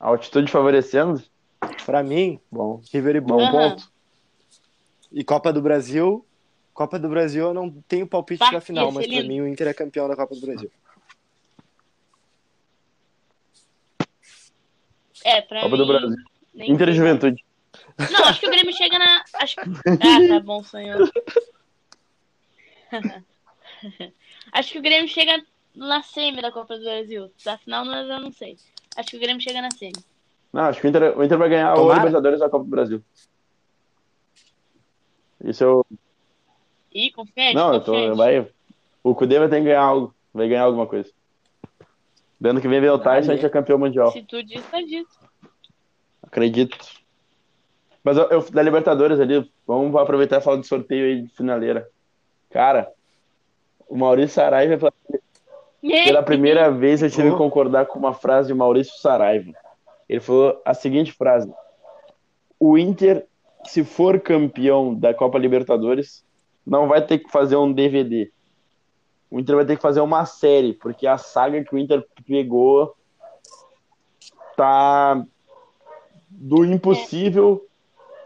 [0.00, 1.22] a altitude favorecendo.
[1.86, 3.40] Pra mim, Bom, River e bom.
[3.40, 3.52] Aham.
[3.70, 3.90] ponto.
[5.12, 6.26] E Copa do Brasil.
[6.72, 9.28] Copa do Brasil eu não tenho palpite Bah, pra final, mas ser pra lindo.
[9.32, 10.68] mim o Inter é campeão da Copa do Brasil.
[15.24, 15.82] É, pra Copa mim.
[15.82, 16.16] do Brasil.
[16.54, 16.92] Inter e.
[16.92, 17.44] Juventude.
[18.10, 19.24] Não, acho que o Grêmio chega na.
[19.34, 19.56] Acho...
[19.86, 21.08] Ah, tá bom, sonhou.
[24.52, 25.42] acho que o Grêmio chega
[25.74, 27.30] na semi da Copa do Brasil.
[27.44, 28.56] Da final eu não sei.
[28.96, 30.04] Acho que o Grêmio chega na semi.
[30.52, 31.98] Não, acho que o Inter, o Inter vai ganhar o Tomara.
[31.98, 33.02] Libertadores da Copa do Brasil.
[35.44, 35.86] Isso eu.
[36.92, 38.14] Ih, confiante, Não, eu tô.
[38.14, 38.46] Vai,
[39.02, 40.14] o Cudê vai ter que ganhar algo.
[40.32, 41.10] Vai ganhar alguma coisa.
[42.44, 44.12] Dando que vem ver o Tyson, a gente é campeão mundial.
[44.12, 45.08] Se tu diz, tá dito.
[46.22, 46.76] Acredito.
[48.04, 51.88] Mas eu, eu- da Libertadores ali, vamos aproveitar e falar do sorteio aí de finaleira.
[52.50, 52.92] Cara,
[53.88, 54.92] o Maurício Saraiva, pela,
[56.04, 59.50] pela primeira vez eu tive que concordar com uma frase de Maurício Saraiva.
[60.06, 61.50] Ele falou a seguinte frase:
[62.60, 63.24] O Inter,
[63.64, 66.22] se for campeão da Copa Libertadores,
[66.66, 68.30] não vai ter que fazer um DVD.
[69.30, 72.94] O Inter vai ter que fazer uma série, porque a saga que o Inter pegou
[74.56, 75.24] tá
[76.28, 77.66] do impossível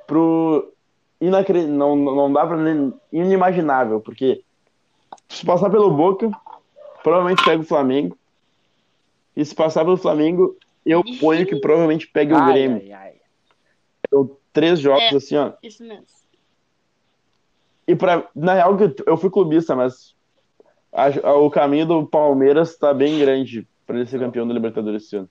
[0.06, 0.72] pro
[1.20, 1.66] inacre...
[1.66, 4.42] não, não dá pra nem inimaginável, porque
[5.28, 6.30] se passar pelo Boca,
[7.02, 8.16] provavelmente pega o Flamengo.
[9.36, 12.76] E se passar pelo Flamengo, eu ponho que provavelmente pegue o Ai, Grêmio.
[12.78, 13.14] ai, ai.
[14.10, 15.16] Eu- três jogos É.
[15.16, 15.52] assim, ó.
[15.62, 16.04] Isso mesmo.
[17.86, 18.76] E pra, na real,
[19.06, 20.14] eu fui clubista, mas
[20.92, 25.04] a- a- o caminho do Palmeiras tá bem grande pra ele ser campeão da Libertadores
[25.04, 25.30] esse ano.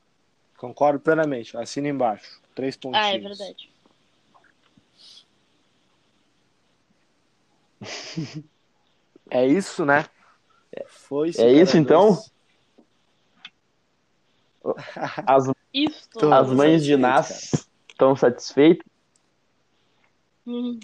[0.57, 1.55] Concordo plenamente.
[1.57, 2.41] Assina embaixo.
[2.55, 3.05] Três pontinhos.
[3.05, 3.69] Ah, é verdade.
[9.29, 10.05] É isso, né?
[10.87, 12.17] Foi É isso, então?
[15.25, 15.47] As,
[16.31, 18.85] as mães de Nas estão satisfeitas.
[20.45, 20.79] Hum,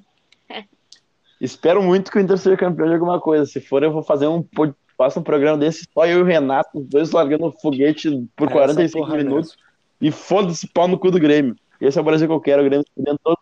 [1.44, 3.46] Espero muito que o Inter seja campeão de alguma coisa.
[3.46, 6.26] Se for, eu vou fazer um, pod- faço um programa desse, só eu e o
[6.26, 9.58] Renato, os dois largando foguete por É essa 45 porra minutos.
[10.00, 11.54] E foda-se pau no cu do Grêmio.
[11.82, 13.38] Esse é o Brasil que eu quero, o Grêmio dentro todo.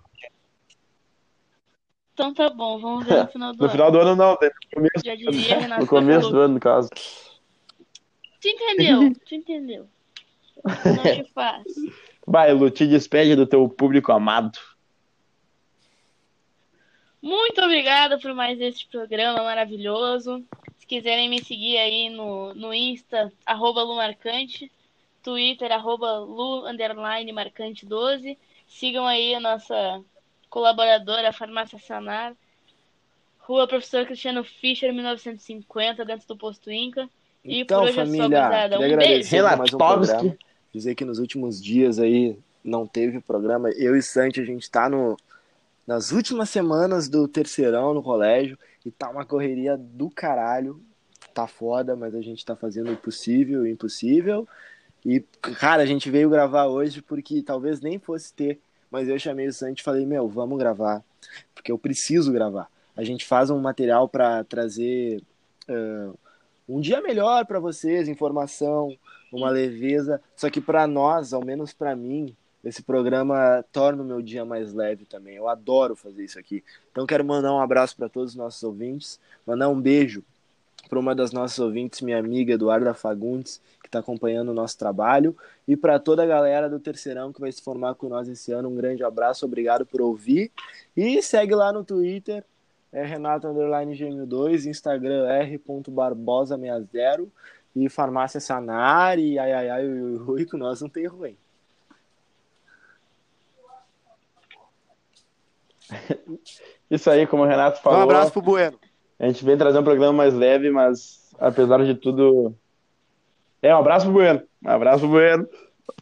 [2.14, 3.72] Então tá bom, vamos ver no final do No ano.
[3.72, 4.38] final do ano, não, no
[4.74, 6.89] começo, Já diria Renato no começo do ano, no caso.
[8.41, 9.14] Tu entendeu?
[9.28, 9.88] Tu entendeu?
[10.66, 11.64] Não te faz.
[12.28, 14.58] Vai, Lu, te despede do teu público amado.
[17.22, 20.43] Muito obrigada por mais esse programa maravilhoso.
[20.80, 24.72] Se quiserem me seguir aí no, no Insta, arroba Lumarcante.
[25.22, 28.38] Twitter, arroba Lu, underline, marcante 12.
[28.67, 30.01] Sigam aí a nossa
[30.49, 32.34] colaboradora, a Farmácia Sanar.
[33.39, 37.07] Rua Professor Cristiano Fischer, 1950, dentro do Posto Inca.
[37.43, 38.28] E Então, por hoje é só, família,
[38.80, 39.28] queria Um beijo.
[39.57, 39.78] mais um.
[40.74, 43.69] Dizer que nos últimos dias aí não teve programa.
[43.72, 45.17] Eu e Santi, a gente tá no,
[45.86, 50.82] nas últimas semanas do terceirão no colégio e tá uma correria do caralho.
[51.34, 54.48] Tá foda, mas a gente tá fazendo o possível e o impossível.
[55.06, 55.20] E,
[55.60, 58.60] cara, a gente veio gravar hoje porque talvez nem fosse ter,
[58.90, 61.04] mas eu chamei o Santi e falei, meu, vamos gravar,
[61.56, 62.70] porque eu preciso gravar.
[62.96, 65.24] A gente faz um material para trazer
[65.68, 66.14] ah,
[66.68, 68.96] um dia melhor para vocês, informação,
[69.32, 70.22] uma leveza.
[70.36, 74.74] Só que para nós, ao menos para mim, esse programa torna o meu dia mais
[74.74, 75.36] leve também.
[75.36, 76.64] Eu adoro fazer isso aqui.
[76.91, 80.24] Então quero mandar um abraço para todos os nossos ouvintes, mandar um beijo
[80.89, 85.36] para uma das nossas ouvintes, minha amiga Eduarda Fagundes, que está acompanhando o nosso trabalho,
[85.68, 88.70] e para toda a galera do Terceirão que vai se formar com nós esse ano,
[88.70, 90.51] um grande abraço, obrigado por ouvir.
[90.97, 92.43] E segue lá no Twitter,
[92.91, 97.28] é Renato Underline Gêmeo 2, Instagram r.barbosa60
[97.76, 101.38] e Farmácia Sanar e ai ai ai ui, ui, ui, com nós não tem ruim.
[106.89, 108.00] Isso aí, como o Renato falou.
[108.00, 108.78] Um abraço pro Bueno.
[109.20, 112.56] A gente vem trazer um programa mais leve, mas apesar de tudo.
[113.62, 114.42] É, um abraço pro Bueno.
[114.64, 115.48] Um abraço pro Bueno.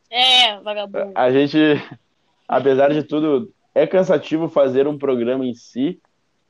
[0.10, 1.12] É, vagabundo.
[1.16, 1.58] A gente,
[2.48, 6.02] apesar de tudo, é cansativo fazer um programa em si,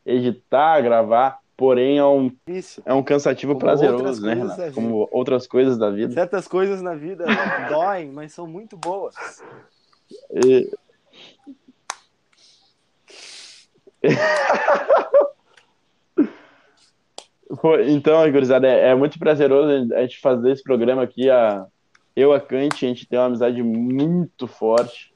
[0.06, 2.82] editar, gravar, porém é um, Isso.
[2.86, 4.72] é um cansativo Como prazeroso, né, Renato?
[4.74, 6.14] Como outras coisas da vida.
[6.14, 7.26] Certas coisas na vida
[7.70, 9.16] doem, mas são muito boas.
[10.46, 10.72] E-
[13.86, 13.89] Pô,
[17.88, 21.30] Então, gurizada, é, é muito prazeroso a gente fazer esse programa aqui.
[21.30, 21.66] A,
[22.16, 25.12] eu, a Kant, a gente tem uma amizade muito forte.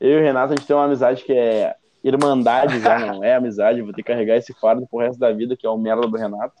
[0.00, 3.34] Eu e o Renato, a gente tem uma amizade que é irmandade já, não é
[3.34, 3.82] amizade.
[3.82, 6.16] Vou ter que carregar esse fardo pro resto da vida, que é o merda do
[6.16, 6.54] Renato.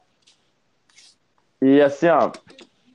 [1.60, 2.30] E assim, ó,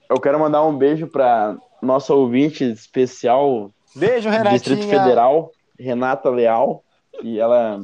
[0.07, 4.53] eu quero mandar um beijo pra nossa ouvinte especial Beijo, Renatinha.
[4.53, 6.84] Distrito Federal, Renata Leal,
[7.23, 7.80] e ela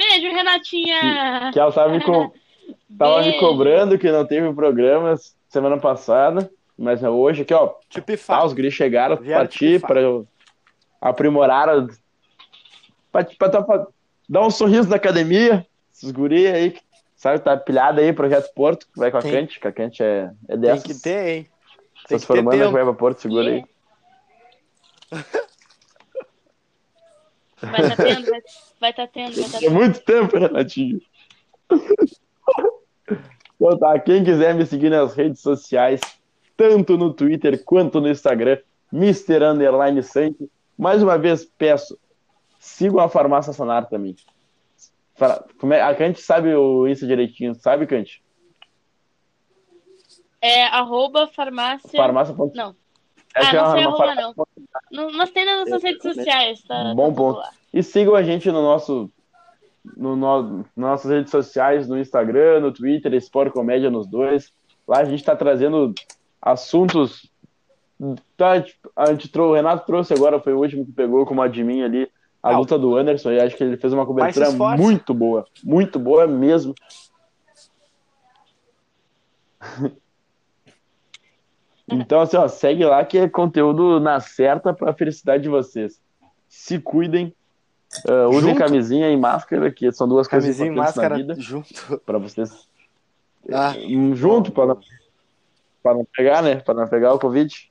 [0.00, 1.50] Beijo, Renatinha!
[1.52, 2.32] que ela tava me, co
[2.98, 5.14] tava me cobrando que não teve programa
[5.48, 7.74] semana passada, mas hoje aqui, ó,
[8.26, 10.26] tá, os guris chegaram Vieram pra ti, pra eu
[11.00, 11.86] aprimorar, a-
[13.12, 13.86] pra, pra, tá- pra
[14.28, 16.80] dar um sorriso na academia, esses guris aí, que,
[17.16, 20.02] sabe, tá pilhado aí, Projeto Porto, que vai com a Tem- Cante, que a Cante
[20.02, 21.46] é, é Tem dessas, que ter, hein?
[22.08, 22.72] Tem que que tempo.
[22.72, 23.64] vai pra Porto, segura aí.
[27.62, 28.40] Vai tá tendo, vai,
[28.80, 31.00] vai tá tendo, vai tá É muito tempo, Renatinho.
[33.56, 36.00] Então tá, quem quiser me seguir nas redes sociais,
[36.56, 38.58] tanto no Twitter quanto no Instagram,
[38.92, 39.44] Mr.
[39.44, 40.50] Underline Santi.
[40.78, 41.98] Mais uma vez, peço,
[42.58, 44.16] sigam a Farmácia Sanar também.
[45.72, 48.22] É- A Cante sabe o Insta direitinho, sabe, Cante?
[50.40, 51.90] É arroba farmácia.
[51.94, 52.34] Farmácia.
[52.54, 52.74] Não.
[53.36, 54.46] É Ah, é não sei uma arroba, farmácia- não.
[54.90, 56.94] Nós tem nas nossas redes sociais, tá?
[56.94, 57.42] Bom tá ponto.
[57.72, 59.10] E sigam a gente no nosso,
[59.96, 64.52] no, no- nas nossas redes sociais, no Instagram, no Twitter, Sport Comédia nos dois.
[64.86, 65.92] Lá a gente está trazendo
[66.40, 67.30] assuntos.
[68.36, 71.82] Tá, tipo, a gente o Renato trouxe agora, foi o último que pegou como admin
[71.82, 72.10] ali
[72.42, 73.32] a Ah, luta do Anderson.
[73.32, 74.46] E acho que ele fez uma cobertura
[74.82, 75.46] muito boa.
[75.62, 76.74] Muito boa mesmo.
[81.90, 86.00] Então, assim, ó, segue lá que é conteúdo na certa para a felicidade de vocês.
[86.48, 87.34] Se cuidem,
[88.08, 88.58] ah, usem Junto?
[88.58, 91.98] camisinha e máscara, que são duas coisas Camisinha e importantes máscara na vida junto.
[92.06, 92.68] para vocês
[93.52, 94.80] Ah, hum, junto para não,
[95.82, 96.56] pra não pegar, né?
[96.56, 97.70] Para não pegar o Covid.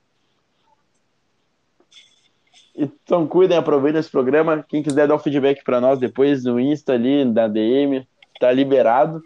[2.75, 4.63] Então, cuidem, aproveitem esse programa.
[4.67, 8.07] Quem quiser dar um feedback para nós depois no Insta ali, da DM,
[8.39, 9.21] tá liberado.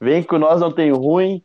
[0.00, 1.42] Vem com nós, não tem ruim.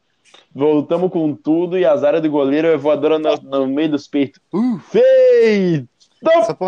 [0.54, 4.42] Voltamos com tudo e as áreas do goleiro é voadora no, no meio dos peitos.
[4.54, 5.88] Uh, Feito!
[6.28, 6.68] essa porra